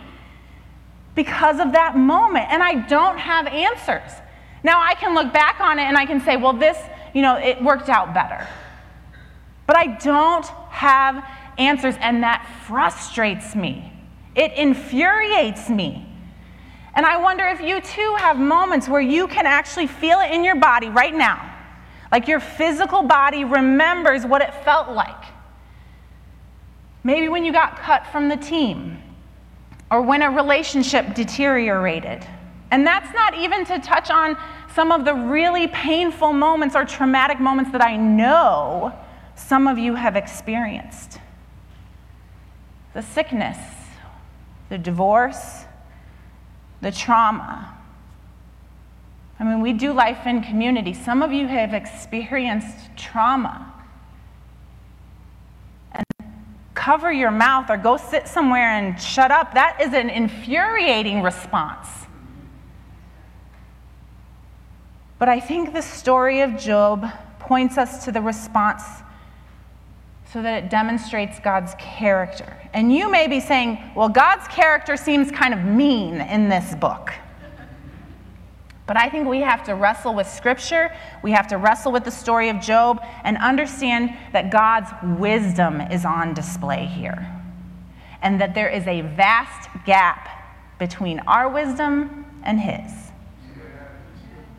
because 1.14 1.60
of 1.60 1.72
that 1.74 1.96
moment. 1.96 2.48
And 2.50 2.64
I 2.64 2.88
don't 2.88 3.18
have 3.18 3.46
answers. 3.48 4.12
Now, 4.64 4.82
I 4.82 4.96
can 4.96 5.14
look 5.14 5.32
back 5.32 5.60
on 5.62 5.78
it 5.78 5.84
and 5.84 5.96
I 5.96 6.06
can 6.08 6.20
say, 6.20 6.36
well, 6.36 6.54
this, 6.54 6.78
you 7.14 7.22
know, 7.22 7.38
it 7.38 7.64
worked 7.64 7.90
out 7.90 8.14
better. 8.14 8.48
But 9.68 9.78
I 9.78 9.98
don't 9.98 10.46
have 10.70 11.24
answers, 11.58 11.96
and 12.00 12.24
that 12.24 12.46
frustrates 12.68 13.56
me. 13.56 13.94
It 14.36 14.52
infuriates 14.54 15.70
me. 15.70 16.05
And 16.96 17.06
I 17.06 17.18
wonder 17.18 17.46
if 17.46 17.62
you 17.62 17.82
too 17.82 18.16
have 18.20 18.38
moments 18.38 18.88
where 18.88 19.02
you 19.02 19.28
can 19.28 19.46
actually 19.46 19.88
feel 19.88 20.20
it 20.20 20.32
in 20.32 20.44
your 20.44 20.56
body 20.56 20.90
right 20.90 21.14
now. 21.14 21.54
Like 22.12 22.28
your 22.28 22.40
physical 22.40 23.04
body 23.04 23.44
remembers 23.44 24.26
what 24.26 24.42
it 24.42 24.54
felt 24.64 24.90
like. 24.90 25.26
Maybe 27.04 27.28
when 27.28 27.44
you 27.44 27.52
got 27.52 27.78
cut 27.78 28.08
from 28.08 28.30
the 28.30 28.38
team, 28.38 29.02
or 29.92 30.02
when 30.02 30.22
a 30.22 30.32
relationship 30.32 31.14
deteriorated. 31.14 32.26
And 32.72 32.86
that's 32.86 33.14
not 33.14 33.36
even 33.38 33.66
to 33.66 33.80
touch 33.80 34.10
on 34.10 34.38
some 34.74 34.92
of 34.92 35.06
the 35.06 35.14
really 35.14 35.68
painful 35.68 36.34
moments 36.34 36.76
or 36.76 36.84
traumatic 36.86 37.40
moments 37.40 37.72
that 37.72 37.82
I 37.82 37.96
know 37.96 38.94
some 39.36 39.68
of 39.68 39.78
you 39.78 39.96
have 39.96 40.16
experienced 40.16 41.20
the 42.94 43.02
sickness, 43.02 43.58
the 44.70 44.78
divorce, 44.78 45.66
the 46.86 46.92
trauma. 46.92 47.76
I 49.40 49.44
mean, 49.44 49.60
we 49.60 49.74
do 49.74 49.92
life 49.92 50.28
in 50.28 50.44
community. 50.44 50.94
Some 50.94 51.24
of 51.24 51.34
you 51.34 51.48
have 51.48 51.74
experienced 51.74 52.96
trauma. 52.96 53.74
And 55.92 56.06
cover 56.76 57.12
your 57.12 57.32
mouth 57.32 57.72
or 57.72 57.78
go 57.78 57.98
sit 57.98 58.28
somewhere 58.28 58.70
and 58.70 59.02
shut 59.02 59.32
up. 59.32 59.56
That 59.56 59.82
is 59.82 59.94
an 59.96 60.12
infuriating 60.12 61.24
response. 61.24 61.88
But 65.18 65.28
I 65.28 65.40
think 65.40 65.74
the 65.74 65.82
story 65.82 66.42
of 66.42 66.56
Job 66.56 67.08
points 67.40 67.80
us 67.80 68.06
to 68.06 68.12
the 68.12 68.22
response 68.22 68.84
so 70.32 70.44
that 70.44 70.66
it 70.66 70.70
demonstrates 70.70 71.40
God's 71.40 71.74
character 71.80 72.56
And 72.76 72.94
you 72.94 73.10
may 73.10 73.28
be 73.28 73.40
saying, 73.40 73.80
well, 73.96 74.10
God's 74.10 74.46
character 74.50 74.98
seems 74.98 75.32
kind 75.32 75.54
of 75.54 75.64
mean 75.64 76.20
in 76.20 76.50
this 76.50 76.76
book. 76.76 77.14
But 78.86 78.98
I 78.98 79.08
think 79.08 79.30
we 79.30 79.40
have 79.40 79.64
to 79.64 79.76
wrestle 79.76 80.14
with 80.14 80.28
Scripture, 80.28 80.94
we 81.24 81.32
have 81.32 81.48
to 81.48 81.58
wrestle 81.58 81.94
with 81.94 82.04
the 82.04 82.12
story 82.12 82.50
of 82.50 82.60
Job, 82.60 83.02
and 83.24 83.38
understand 83.38 84.16
that 84.34 84.52
God's 84.52 84.90
wisdom 85.18 85.80
is 85.80 86.04
on 86.04 86.34
display 86.34 86.86
here. 86.86 87.26
And 88.22 88.42
that 88.42 88.54
there 88.54 88.70
is 88.70 88.86
a 88.88 89.02
vast 89.02 89.70
gap 89.86 90.28
between 90.78 91.20
our 91.20 91.48
wisdom 91.48 92.26
and 92.44 92.60
His. 92.60 92.92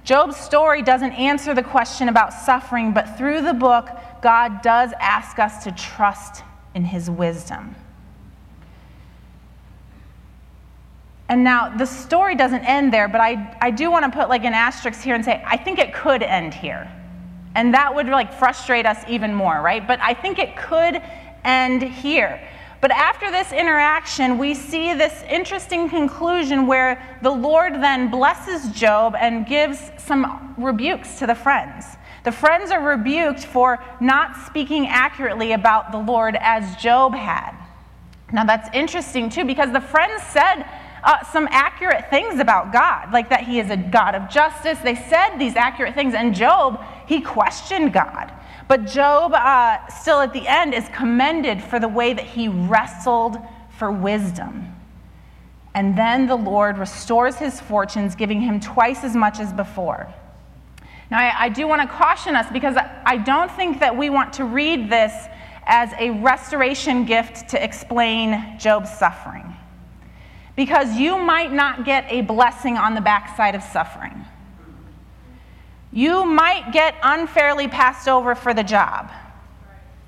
Job's 0.05 0.39
story 0.39 0.81
doesn't 0.81 1.13
answer 1.13 1.53
the 1.53 1.63
question 1.63 2.09
about 2.09 2.33
suffering, 2.33 2.95
but 2.95 3.19
through 3.19 3.43
the 3.43 3.53
book, 3.53 3.91
God 4.23 4.63
does 4.63 4.93
ask 5.01 5.39
us 5.39 5.63
to 5.65 5.73
trust 5.73 6.45
in 6.75 6.87
His 6.87 7.11
wisdom. 7.11 7.77
And 11.29 11.43
now 11.43 11.77
the 11.77 11.87
story 11.87 12.37
doesn't 12.37 12.65
end 12.65 12.93
there, 12.93 13.09
but 13.09 13.21
I, 13.21 13.57
I 13.61 13.71
do 13.71 13.91
want 13.91 14.05
to 14.05 14.17
put 14.17 14.29
like 14.29 14.45
an 14.45 14.55
asterisk 14.55 15.01
here 15.01 15.15
and 15.15 15.25
say, 15.25 15.43
I 15.45 15.57
think 15.57 15.79
it 15.79 15.93
could 15.93 16.23
end 16.23 16.55
here. 16.55 16.91
And 17.55 17.75
that 17.75 17.95
would 17.95 18.07
like 18.07 18.33
frustrate 18.33 18.87
us 18.87 19.03
even 19.09 19.35
more, 19.35 19.61
right? 19.61 19.87
But 19.87 19.99
I 20.01 20.15
think 20.15 20.39
it 20.39 20.57
could 20.57 21.03
end 21.45 21.83
here. 21.83 22.41
But 22.81 22.91
after 22.91 23.31
this 23.31 23.53
interaction, 23.53 24.39
we 24.39 24.55
see 24.55 24.93
this 24.95 25.25
interesting 25.29 25.89
conclusion 25.89 26.67
where 26.67 27.19
the 27.23 27.31
Lord 27.31 27.75
then 27.75 28.11
blesses 28.11 28.71
Job 28.71 29.17
and 29.19 29.47
gives 29.47 29.91
some 29.99 30.55
rebukes 30.59 31.19
to 31.19 31.27
the 31.27 31.35
friends. 31.35 31.87
The 32.23 32.33
friends 32.33 32.71
are 32.71 32.83
rebuked 32.83 33.45
for 33.45 33.83
not 34.01 34.37
speaking 34.47 34.87
accurately 34.89 35.53
about 35.53 35.91
the 35.91 35.99
Lord 35.99 36.37
as 36.39 36.77
Job 36.77 37.15
had. 37.15 37.53
Now, 38.33 38.45
that's 38.45 38.69
interesting 38.75 39.31
too, 39.31 39.45
because 39.45 39.73
the 39.73 39.81
friends 39.81 40.23
said 40.25 40.65
uh, 41.07 41.23
some 41.23 41.47
accurate 41.53 42.11
things 42.11 42.41
about 42.41 42.73
God, 42.73 43.13
like 43.13 43.31
that 43.31 43.45
he 43.45 43.61
is 43.61 43.71
a 43.71 43.77
God 43.77 44.17
of 44.17 44.29
justice. 44.29 44.77
They 44.81 44.97
said 44.97 45.39
these 45.39 45.55
accurate 45.55 45.95
things, 45.95 46.15
and 46.15 46.35
Job, 46.35 46.85
he 47.07 47.21
questioned 47.21 47.93
God. 47.93 48.33
But 48.67 48.87
Job, 48.87 49.33
uh, 49.33 49.87
still 49.87 50.21
at 50.21 50.33
the 50.33 50.47
end, 50.49 50.75
is 50.75 50.89
commended 50.93 51.63
for 51.63 51.79
the 51.79 51.87
way 51.87 52.13
that 52.13 52.25
he 52.25 52.49
wrestled 52.49 53.39
for 53.79 53.93
wisdom. 53.93 54.75
And 55.75 55.97
then 55.97 56.27
the 56.27 56.37
Lord 56.37 56.77
restores 56.77 57.37
his 57.37 57.61
fortunes, 57.61 58.17
giving 58.17 58.41
him 58.41 58.59
twice 58.59 59.05
as 59.05 59.15
much 59.15 59.39
as 59.39 59.53
before. 59.53 60.13
Now, 61.09 61.21
I, 61.21 61.45
I 61.45 61.49
do 61.51 61.69
want 61.69 61.83
to 61.83 61.89
caution 61.89 62.35
us 62.35 62.51
because 62.53 62.77
I 62.77 63.17
don't 63.19 63.51
think 63.53 63.79
that 63.79 63.97
we 63.97 64.11
want 64.11 64.33
to 64.35 64.45
read 64.45 64.91
this 64.91 65.13
as 65.67 65.93
a 66.01 66.11
restoration 66.11 67.05
gift 67.05 67.49
to 67.51 67.63
explain 67.63 68.59
Job's 68.59 68.91
suffering 68.91 69.55
because 70.57 70.97
you 70.97 71.19
might 71.19 71.53
not 71.53 71.85
get 71.85 72.11
a 72.11 72.23
blessing 72.23 72.77
on 72.77 72.95
the 72.95 73.01
backside 73.01 73.55
of 73.55 73.63
suffering. 73.63 74.25
You 75.93 76.25
might 76.25 76.73
get 76.73 76.95
unfairly 77.03 77.69
passed 77.69 78.09
over 78.09 78.35
for 78.35 78.53
the 78.53 78.65
job. 78.65 79.11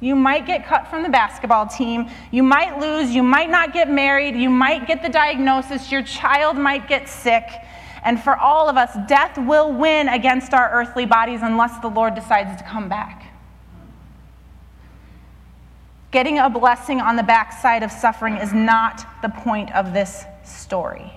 You 0.01 0.15
might 0.15 0.47
get 0.47 0.67
cut 0.67 0.87
from 0.89 1.03
the 1.03 1.09
basketball 1.09 1.67
team. 1.67 2.09
You 2.31 2.43
might 2.43 2.79
lose. 2.79 3.11
You 3.15 3.23
might 3.23 3.51
not 3.51 3.73
get 3.73 3.91
married. 3.91 4.37
You 4.37 4.49
might 4.49 4.87
get 4.87 5.03
the 5.03 5.09
diagnosis. 5.09 5.91
Your 5.91 6.03
child 6.03 6.57
might 6.57 6.89
get 6.89 7.09
sick. 7.09 7.45
And 8.05 8.23
for 8.23 8.37
all 8.37 8.69
of 8.69 8.77
us, 8.77 8.97
death 9.09 9.37
will 9.37 9.73
win 9.73 10.09
against 10.09 10.55
our 10.55 10.71
earthly 10.71 11.05
bodies 11.05 11.41
unless 11.43 11.79
the 11.81 11.89
Lord 11.89 12.15
decides 12.15 12.57
to 12.61 12.67
come 12.67 12.89
back. 12.89 13.33
Getting 16.11 16.39
a 16.39 16.49
blessing 16.49 17.01
on 17.01 17.17
the 17.17 17.23
backside 17.23 17.83
of 17.83 17.91
suffering 17.91 18.37
is 18.37 18.55
not 18.55 19.05
the 19.21 19.29
point 19.29 19.75
of 19.75 19.93
this 19.93 20.25
story. 20.51 21.13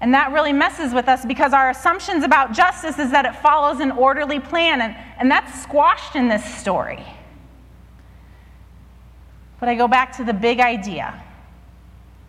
And 0.00 0.14
that 0.14 0.32
really 0.32 0.52
messes 0.52 0.94
with 0.94 1.08
us 1.08 1.26
because 1.26 1.52
our 1.52 1.70
assumptions 1.70 2.24
about 2.24 2.52
justice 2.52 2.98
is 2.98 3.10
that 3.10 3.26
it 3.26 3.36
follows 3.36 3.80
an 3.80 3.90
orderly 3.92 4.40
plan, 4.40 4.80
and, 4.80 4.96
and 5.18 5.30
that's 5.30 5.62
squashed 5.62 6.16
in 6.16 6.28
this 6.28 6.44
story. 6.58 7.04
But 9.58 9.68
I 9.68 9.74
go 9.74 9.86
back 9.86 10.16
to 10.16 10.24
the 10.24 10.32
big 10.32 10.58
idea. 10.58 11.22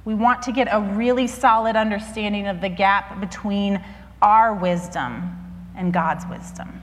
We 0.03 0.13
want 0.15 0.41
to 0.43 0.51
get 0.51 0.67
a 0.69 0.81
really 0.81 1.27
solid 1.27 1.77
understanding 1.77 2.47
of 2.47 2.59
the 2.59 2.67
gap 2.67 3.21
between 3.21 3.81
our 4.21 4.53
wisdom 4.53 5.37
and 5.77 5.93
God's 5.93 6.25
wisdom. 6.27 6.81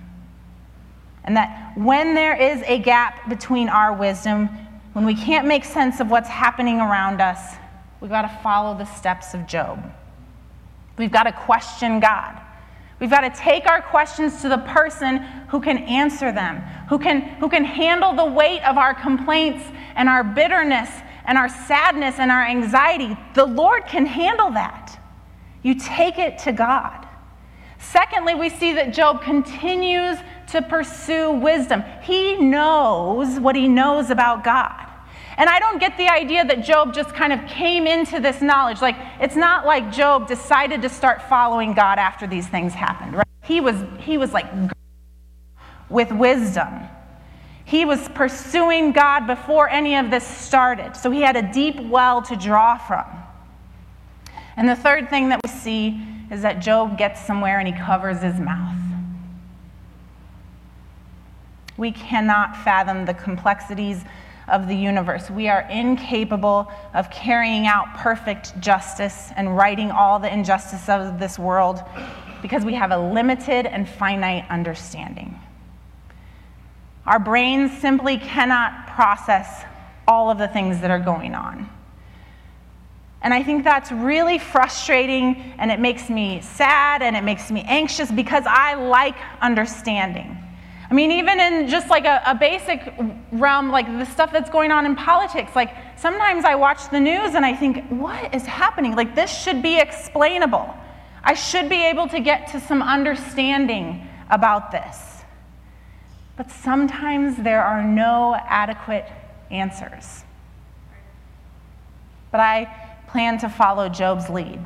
And 1.24 1.36
that 1.36 1.76
when 1.76 2.14
there 2.14 2.34
is 2.34 2.62
a 2.62 2.78
gap 2.78 3.28
between 3.28 3.68
our 3.68 3.92
wisdom, 3.92 4.48
when 4.94 5.04
we 5.04 5.14
can't 5.14 5.46
make 5.46 5.66
sense 5.66 6.00
of 6.00 6.10
what's 6.10 6.28
happening 6.28 6.80
around 6.80 7.20
us, 7.20 7.56
We've 8.00 8.11
got 8.11 8.22
to 8.22 8.42
follow 8.42 8.76
the 8.76 8.84
steps 8.84 9.34
of 9.34 9.46
Job. 9.46 9.92
We've 10.96 11.11
got 11.11 11.24
to 11.24 11.32
question 11.32 12.00
God. 12.00 12.40
We've 13.00 13.11
got 13.11 13.20
to 13.20 13.30
take 13.30 13.66
our 13.66 13.80
questions 13.80 14.42
to 14.42 14.48
the 14.48 14.58
person 14.58 15.18
who 15.48 15.61
can 15.61 15.78
answer 15.78 16.32
them, 16.32 16.61
who 16.88 16.98
can, 16.98 17.20
who 17.37 17.48
can 17.48 17.64
handle 17.64 18.12
the 18.12 18.24
weight 18.24 18.62
of 18.62 18.76
our 18.76 18.92
complaints 18.92 19.64
and 19.94 20.08
our 20.08 20.24
bitterness 20.24 20.90
and 21.24 21.38
our 21.38 21.48
sadness 21.48 22.16
and 22.18 22.30
our 22.30 22.44
anxiety. 22.44 23.16
The 23.34 23.44
Lord 23.44 23.87
can 23.87 24.06
handle 24.06 24.50
that. 24.52 24.98
You 25.62 25.74
take 25.74 26.18
it 26.18 26.38
to 26.38 26.52
God. 26.52 27.06
Secondly, 27.78 28.34
we 28.34 28.48
see 28.48 28.72
that 28.72 28.92
Job 28.92 29.22
continues 29.22 30.18
to 30.48 30.62
pursue 30.62 31.30
wisdom. 31.30 31.84
He 32.02 32.37
knows 32.37 33.38
what 33.38 33.54
he 33.54 33.68
knows 33.68 34.11
about 34.11 34.42
God. 34.42 34.88
And 35.38 35.48
I 35.48 35.61
don't 35.61 35.79
get 35.79 35.96
the 35.96 36.09
idea 36.09 36.44
that 36.44 36.64
Job 36.64 36.92
just 36.92 37.14
kind 37.14 37.33
of 37.33 37.46
came 37.48 37.87
into 37.87 38.18
this 38.18 38.42
knowledge. 38.42 38.83
Like, 38.83 38.96
it's 39.20 39.37
not 39.37 39.64
like 39.64 39.92
Job 39.92 40.27
decided 40.27 40.83
to 40.83 40.88
start 40.88 41.22
following 41.22 41.74
God 41.74 41.98
after 41.98 42.27
these 42.27 42.48
things 42.48 42.74
happened, 42.74 43.14
right? 43.14 43.27
He 43.44 43.61
was, 43.61 43.77
he 44.01 44.18
was 44.18 44.33
like 44.33 44.46
with 45.88 46.11
wisdom. 46.11 46.81
He 47.64 47.85
was 47.85 48.09
pursuing 48.09 48.90
God 48.90 49.29
before 49.29 49.68
any 49.68 49.94
of 49.94 50.11
this 50.11 50.27
started. 50.27 50.96
So 50.96 51.09
he 51.09 51.20
had 51.20 51.37
a 51.37 51.53
deep 51.53 51.79
well 51.83 52.20
to 52.22 52.35
draw 52.35 52.77
from. 52.77 53.07
And 54.57 54.68
the 54.68 54.74
third 54.74 55.09
thing 55.09 55.29
that 55.29 55.40
we 55.44 55.51
see 55.51 56.01
is 56.33 56.42
that 56.42 56.59
Job 56.59 56.98
gets 56.98 57.24
somewhere 57.24 57.61
and 57.61 57.68
he 57.68 57.74
covers 57.74 58.22
his 58.22 58.40
mouth. 58.40 58.74
We 61.77 61.92
cannot 61.92 62.57
fathom 62.57 63.05
the 63.05 63.14
complexities 63.14 64.03
of 64.50 64.68
the 64.68 64.74
universe. 64.74 65.30
We 65.30 65.48
are 65.48 65.62
incapable 65.70 66.70
of 66.94 67.11
carrying 67.11 67.66
out 67.66 67.94
perfect 67.94 68.58
justice 68.61 69.30
and 69.37 69.56
righting 69.56 69.90
all 69.90 70.18
the 70.18 70.32
injustice 70.32 70.88
of 70.88 71.18
this 71.18 71.38
world 71.38 71.82
because 72.42 72.64
we 72.64 72.74
have 72.74 72.90
a 72.90 72.98
limited 72.98 73.66
and 73.66 73.88
finite 73.88 74.44
understanding. 74.50 75.38
Our 77.06 77.18
brains 77.18 77.76
simply 77.78 78.18
cannot 78.18 78.87
process 78.88 79.64
all 80.06 80.30
of 80.30 80.38
the 80.38 80.48
things 80.48 80.80
that 80.80 80.90
are 80.90 80.98
going 80.98 81.34
on. 81.34 81.68
And 83.22 83.34
I 83.34 83.42
think 83.42 83.64
that's 83.64 83.90
really 83.90 84.38
frustrating 84.38 85.54
and 85.58 85.70
it 85.70 85.80
makes 85.80 86.08
me 86.08 86.40
sad 86.40 87.02
and 87.02 87.16
it 87.16 87.24
makes 87.24 87.50
me 87.50 87.62
anxious 87.66 88.11
because 88.11 88.44
I 88.46 88.74
like 88.74 89.16
understanding. 89.40 90.37
I 90.90 90.94
mean, 90.94 91.12
even 91.12 91.38
in 91.38 91.68
just 91.68 91.90
like 91.90 92.07
a, 92.07 92.22
a, 92.24 92.35
basic 92.35 92.94
realm, 93.31 93.70
like 93.70 93.87
the 93.87 94.07
stuff 94.07 94.33
that's 94.33 94.48
going 94.48 94.70
on 94.70 94.87
in 94.87 94.96
politics, 94.96 95.55
like 95.55 95.70
sometimes 95.98 96.46
I 96.46 96.55
watch 96.55 96.88
the 96.90 96.98
news 96.98 97.35
and 97.35 97.44
I 97.44 97.55
think, 97.55 97.87
what 97.88 98.35
is 98.35 98.46
happening? 98.46 98.96
Like, 98.96 99.14
this 99.14 99.31
should 99.31 99.61
be 99.61 99.79
explainable. 99.79 100.74
I 101.22 101.35
should 101.35 101.68
be 101.68 101.85
able 101.85 102.09
to 102.09 102.20
get 102.20 102.48
to 102.53 102.61
some 102.61 102.83
understanding 102.83 104.09
about 104.31 104.70
this. 104.70 105.24
But 106.37 106.51
sometimes 106.51 107.37
there 107.37 107.62
are 107.62 107.83
no 107.83 108.35
adequate 108.35 109.07
answers. 109.51 110.24
But 112.30 112.41
I 112.41 113.03
plan 113.09 113.39
to 113.41 113.49
follow 113.51 113.89
Job's 113.91 114.30
lead. 114.30 114.61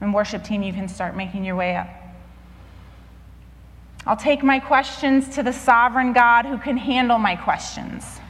And, 0.00 0.14
worship 0.14 0.44
team, 0.44 0.62
you 0.62 0.72
can 0.72 0.88
start 0.88 1.14
making 1.16 1.44
your 1.44 1.56
way 1.56 1.76
up. 1.76 1.88
I'll 4.06 4.16
take 4.16 4.44
my 4.44 4.60
questions 4.60 5.28
to 5.30 5.42
the 5.42 5.52
sovereign 5.52 6.12
God 6.12 6.44
who 6.46 6.58
can 6.58 6.76
handle 6.76 7.18
my 7.18 7.34
questions. 7.34 8.20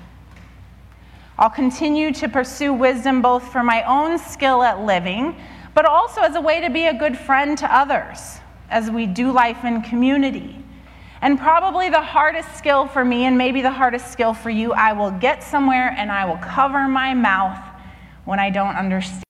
I'll 1.39 1.51
continue 1.51 2.12
to 2.14 2.29
pursue 2.31 2.72
wisdom 2.72 3.20
both 3.20 3.53
for 3.53 3.62
my 3.62 3.83
own 3.83 4.18
skill 4.18 4.62
at 4.62 4.81
living, 4.81 5.37
but 5.74 5.85
also 5.85 6.22
as 6.22 6.35
a 6.35 6.41
way 6.41 6.62
to 6.62 6.70
be 6.70 6.87
a 6.87 6.95
good 6.95 7.18
friend 7.18 7.59
to 7.59 7.74
others 7.74 8.39
as 8.70 8.91
we 8.91 9.07
do 9.07 9.31
life 9.31 9.64
in 9.64 9.83
community. 9.83 10.57
And 11.20 11.39
probably 11.39 11.91
the 11.91 12.01
hardest 12.01 12.57
skill 12.57 12.87
for 12.87 13.05
me, 13.05 13.24
and 13.24 13.37
maybe 13.37 13.61
the 13.61 13.70
hardest 13.70 14.11
skill 14.11 14.33
for 14.33 14.49
you, 14.49 14.72
I 14.72 14.95
will 14.95 15.11
get 15.11 15.43
somewhere 15.43 15.95
and 15.99 16.11
I 16.11 16.24
will 16.24 16.39
cover 16.39 16.89
my 16.89 17.12
mouth 17.12 17.62
when 18.24 18.39
I 18.39 18.49
don't 18.49 18.77
understand. 18.77 19.22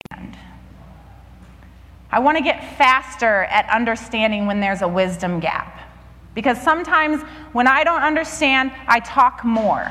I 2.12 2.20
want 2.20 2.38
to 2.38 2.44
get 2.44 2.76
faster 2.76 3.44
at 3.44 3.68
understanding 3.68 4.46
when 4.46 4.60
there's 4.60 4.82
a 4.82 4.88
wisdom 4.88 5.40
gap. 5.40 5.85
Because 6.36 6.60
sometimes 6.60 7.22
when 7.52 7.66
I 7.66 7.82
don't 7.82 8.02
understand, 8.02 8.70
I 8.86 9.00
talk 9.00 9.42
more. 9.42 9.90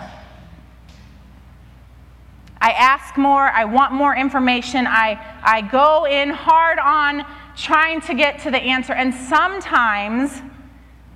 I 2.62 2.72
ask 2.72 3.18
more, 3.18 3.50
I 3.50 3.66
want 3.66 3.94
more 3.94 4.16
information, 4.16 4.86
I, 4.88 5.20
I 5.42 5.62
go 5.62 6.06
in 6.06 6.30
hard 6.30 6.78
on 6.78 7.26
trying 7.58 8.00
to 8.02 8.14
get 8.14 8.44
to 8.44 8.52
the 8.52 8.60
answer, 8.60 8.94
and 8.94 9.12
sometimes 9.14 10.42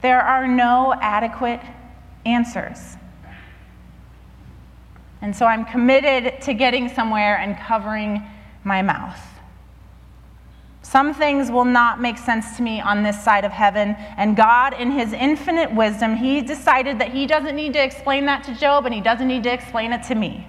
there 0.02 0.20
are 0.20 0.48
no 0.48 0.96
adequate 1.00 1.62
answers. 2.26 2.98
And 5.22 5.36
so 5.36 5.46
I'm 5.46 5.64
committed 5.64 6.42
to 6.42 6.56
getting 6.56 6.90
somewhere 6.90 7.38
and 7.38 7.56
covering 7.56 8.24
my 8.64 8.82
mouth. 8.82 9.29
Some 10.90 11.14
things 11.14 11.52
will 11.52 11.66
not 11.66 12.02
make 12.02 12.18
sense 12.18 12.58
to 12.58 12.64
me 12.64 12.82
on 12.82 13.04
this 13.04 13.24
side 13.24 13.46
of 13.46 13.52
heaven, 13.52 13.96
and 14.18 14.36
God, 14.36 14.74
in 14.74 14.90
His 14.90 15.14
infinite 15.14 15.72
wisdom, 15.72 16.16
He 16.16 16.42
decided 16.42 16.98
that 16.98 17.12
He 17.12 17.28
doesn't 17.28 17.56
need 17.56 17.74
to 17.74 17.84
explain 17.84 18.26
that 18.26 18.44
to 18.46 18.56
Job 18.56 18.88
and 18.88 18.96
He 18.96 19.00
doesn't 19.00 19.28
need 19.28 19.44
to 19.44 19.54
explain 19.54 19.94
it 19.94 20.02
to 20.08 20.16
me. 20.16 20.48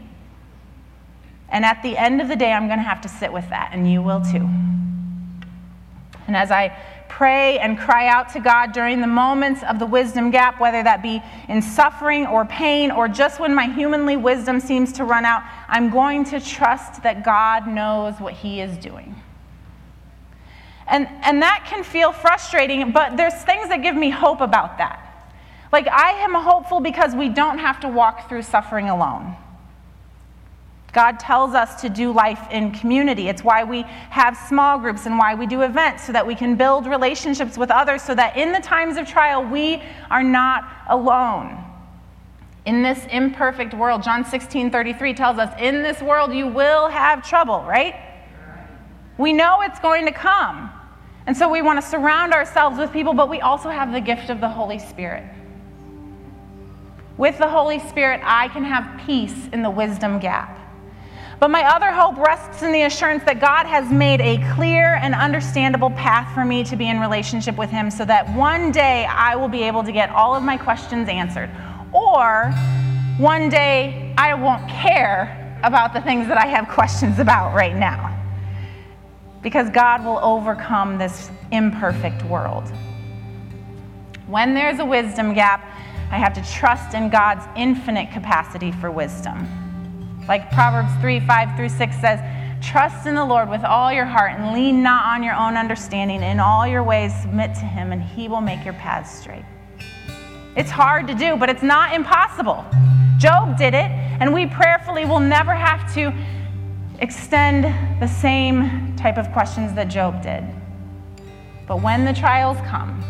And 1.51 1.63
at 1.63 1.83
the 1.83 1.95
end 1.95 2.23
of 2.23 2.29
the 2.29 2.37
day, 2.37 2.53
I'm 2.53 2.69
going 2.69 2.79
to 2.79 2.85
have 2.85 3.03
to 3.03 3.09
sit 3.09 3.31
with 3.31 3.47
that, 3.51 3.73
and 3.75 3.93
you 3.93 4.01
will 4.01 4.23
too. 4.23 4.49
And 6.27 6.35
as 6.35 6.51
I 6.51 6.75
pray 7.11 7.59
and 7.59 7.79
cry 7.79 8.09
out 8.09 8.31
to 8.31 8.41
God 8.41 8.73
during 8.73 9.03
the 9.03 9.07
moments 9.07 9.63
of 9.65 9.79
the 9.79 9.85
wisdom 9.85 10.31
gap, 10.31 10.59
whether 10.59 10.83
that 10.83 11.03
be 11.03 11.23
in 11.51 11.61
suffering 11.61 12.27
or 12.27 12.47
pain 12.47 12.91
or 12.91 13.09
just 13.09 13.41
when 13.41 13.55
my 13.55 13.67
humanly 13.67 14.17
wisdom 14.17 14.59
seems 14.59 14.91
to 14.95 15.05
run 15.05 15.27
out, 15.27 15.43
I'm 15.69 15.91
going 15.91 16.25
to 16.27 16.41
trust 16.41 17.03
that 17.03 17.27
God 17.27 17.69
knows 17.69 18.19
what 18.21 18.33
He 18.33 18.63
is 18.63 18.79
doing. 18.79 19.15
And, 20.91 21.07
and 21.23 21.41
that 21.41 21.67
can 21.69 21.85
feel 21.85 22.13
frustrating, 22.13 22.91
but 22.91 23.17
there's 23.17 23.35
things 23.45 23.69
that 23.69 23.81
give 23.81 23.95
me 23.95 24.11
hope 24.11 24.41
about 24.41 24.79
that. 24.79 25.07
Like, 25.73 25.87
I 25.87 26.11
am 26.25 26.35
hopeful 26.35 26.81
because 26.81 27.15
we 27.15 27.29
don't 27.29 27.59
have 27.59 27.79
to 27.81 27.89
walk 27.89 28.29
through 28.29 28.43
suffering 28.43 28.89
alone. 28.89 29.37
God 30.93 31.21
tells 31.21 31.55
us 31.55 31.81
to 31.83 31.89
do 31.89 32.13
life 32.13 32.41
in 32.51 32.73
community. 32.73 33.29
It's 33.29 33.45
why 33.45 33.63
we 33.63 33.83
have 34.11 34.37
small 34.37 34.79
groups 34.79 35.07
and 35.07 35.17
why 35.17 35.37
we 35.37 35.47
do 35.47 35.63
events 35.63 36.05
so 36.05 36.13
that 36.13 36.27
we 36.27 36.35
can 36.35 36.57
build 36.57 36.87
relationships 36.87 37.57
with 37.57 37.71
others 37.71 38.03
so 38.03 38.13
that 38.17 38.37
in 38.37 38.51
the 38.51 38.59
times 38.59 38.97
of 38.97 39.07
trial 39.07 39.45
we 39.45 39.81
are 40.11 40.25
not 40.25 40.69
alone. 40.89 41.65
In 42.67 42.83
this 42.83 43.07
imperfect 43.13 43.73
world, 43.73 44.03
John 44.03 44.25
16 44.25 44.73
33 44.73 45.15
tells 45.15 45.39
us, 45.39 45.55
In 45.61 45.85
this 45.85 46.03
world 46.03 46.35
you 46.35 46.49
will 46.49 46.89
have 46.89 47.27
trouble, 47.27 47.63
right? 47.63 47.95
We 49.17 49.33
know 49.33 49.61
it's 49.63 49.79
going 49.79 50.07
to 50.07 50.13
come. 50.13 50.73
And 51.27 51.37
so 51.37 51.49
we 51.49 51.63
want 51.63 51.81
to 51.81 51.87
surround 51.87 52.33
ourselves 52.33 52.79
with 52.79 52.93
people, 52.93 53.15
but 53.15 53.29
we 53.29 53.41
also 53.41 53.69
have 53.69 53.93
the 53.93 54.01
gift 54.01 54.31
of 54.31 54.41
the 54.41 54.49
Holy 54.49 54.79
Spirit. 54.79 55.25
With 57.17 57.39
the 57.39 57.49
Holy 57.49 57.79
Spirit, 57.79 58.21
I 58.25 58.49
can 58.49 58.65
have 58.65 59.01
peace 59.07 59.49
in 59.53 59.63
the 59.63 59.71
wisdom 59.71 60.19
gap. 60.19 60.57
But 61.39 61.51
my 61.51 61.65
other 61.65 61.91
hope 61.91 62.19
rests 62.19 62.63
in 62.63 62.73
the 62.73 62.83
assurance 62.83 63.25
that 63.25 63.41
God 63.41 63.67
has 63.67 63.91
made 63.91 64.21
a 64.21 64.39
clear 64.55 64.95
and 64.97 65.15
understandable 65.15 65.91
path 65.91 66.35
for 66.35 66.45
me 66.45 66.65
to 66.65 66.77
be 66.77 66.89
in 66.89 67.01
relationship 67.01 67.57
with 67.57 67.71
Him 67.71 67.91
so 67.91 68.05
that 68.05 68.29
one 68.35 68.73
day 68.73 69.07
I 69.07 69.37
will 69.37 69.49
be 69.49 69.63
able 69.63 69.83
to 69.85 69.93
get 69.93 70.11
all 70.11 70.35
of 70.35 70.43
my 70.43 70.57
questions 70.57 71.09
answered. 71.09 71.51
Or 71.93 72.53
one 73.19 73.49
day 73.49 74.15
I 74.17 74.35
won't 74.35 74.69
care 74.69 75.59
about 75.63 75.93
the 75.93 76.01
things 76.01 76.29
that 76.29 76.39
I 76.39 76.47
have 76.47 76.69
questions 76.69 77.19
about 77.19 77.55
right 77.55 77.77
now 77.77 78.20
because 79.43 79.71
God 79.71 80.05
will 80.05 80.19
overcome 80.19 80.99
this 80.99 81.31
imperfect 81.51 82.25
world. 82.25 82.65
When 84.27 84.55
there's 84.55 84.79
a 84.79 84.85
wisdom 84.85 85.35
gap, 85.35 85.63
I 86.11 86.19
have 86.19 86.35
to 86.35 86.53
trust 86.53 86.95
in 86.95 87.09
God's 87.09 87.45
infinite 87.57 88.11
capacity 88.13 88.73
for 88.73 88.91
wisdom. 88.91 89.47
Like 90.29 90.51
Proverbs 90.51 90.93
3 91.01 91.21
5 91.21 91.57
through 91.57 91.69
6 91.69 92.01
says, 92.01 92.21
Trust 92.63 93.07
in 93.07 93.15
the 93.15 93.25
Lord 93.25 93.49
with 93.49 93.65
all 93.65 93.93
your 93.93 94.05
heart 94.05 94.33
and 94.39 94.53
lean 94.53 94.83
not 94.83 95.07
on 95.07 95.23
your 95.23 95.35
own 95.35 95.57
understanding. 95.57 96.23
In 96.23 96.39
all 96.39 96.67
your 96.67 96.83
ways, 96.83 97.13
submit 97.23 97.55
to 97.55 97.65
Him, 97.65 97.93
and 97.93 98.03
He 98.03 98.29
will 98.29 98.43
make 98.43 98.65
your 98.65 98.75
paths 98.75 99.19
straight. 99.19 99.45
It's 100.57 100.71
hard 100.71 101.09
to 101.09 101.15
do, 101.15 101.37
but 101.37 101.49
it's 101.49 101.63
not 101.63 101.95
impossible. 101.95 102.65
Job 103.17 103.57
did 103.57 103.73
it, 103.73 103.91
and 104.21 104.35
we 104.35 104.47
prayerfully 104.47 105.05
will 105.05 105.21
never 105.21 105.55
have 105.55 105.93
to 105.95 106.13
extend 107.01 107.65
the 108.01 108.07
same 108.07 108.95
type 108.97 109.17
of 109.17 109.33
questions 109.33 109.73
that 109.75 109.89
Job 109.89 110.23
did. 110.23 110.45
But 111.67 111.83
when 111.83 112.05
the 112.05 112.13
trials 112.13 112.59
come, 112.67 113.03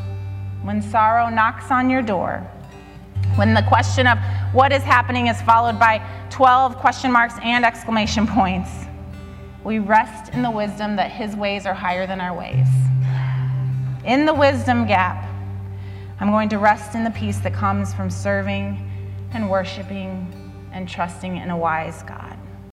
when 0.63 0.81
sorrow 0.81 1.29
knocks 1.29 1.71
on 1.71 1.91
your 1.91 2.03
door, 2.03 2.47
when 3.37 3.55
the 3.55 3.63
question 3.63 4.07
of 4.07 4.19
what 4.53 4.73
is 4.73 4.83
happening 4.83 5.29
is 5.29 5.41
followed 5.43 5.79
by 5.79 6.05
12 6.31 6.77
question 6.77 7.11
marks 7.11 7.35
and 7.43 7.65
exclamation 7.65 8.27
points, 8.27 8.71
we 9.65 9.79
rest 9.79 10.33
in 10.33 10.43
the 10.43 10.51
wisdom 10.51 10.97
that 10.97 11.11
his 11.11 11.37
ways 11.37 11.67
are 11.67 11.75
higher 11.75 12.07
than 12.07 12.21
our 12.21 12.37
ways. 12.37 12.69
In 14.05 14.25
the 14.25 14.35
wisdom 14.35 14.87
gap, 14.87 15.27
I'm 16.19 16.31
going 16.31 16.49
to 16.51 16.59
rest 16.59 16.95
in 16.95 17.05
the 17.05 17.11
peace 17.11 17.39
that 17.39 17.53
comes 17.53 17.93
from 17.95 18.11
serving 18.11 18.87
and 19.33 19.51
worshiping 19.51 20.33
and 20.73 20.89
trusting 20.89 21.37
in 21.37 21.51
a 21.51 21.57
wise 21.57 22.03
God. 22.05 22.40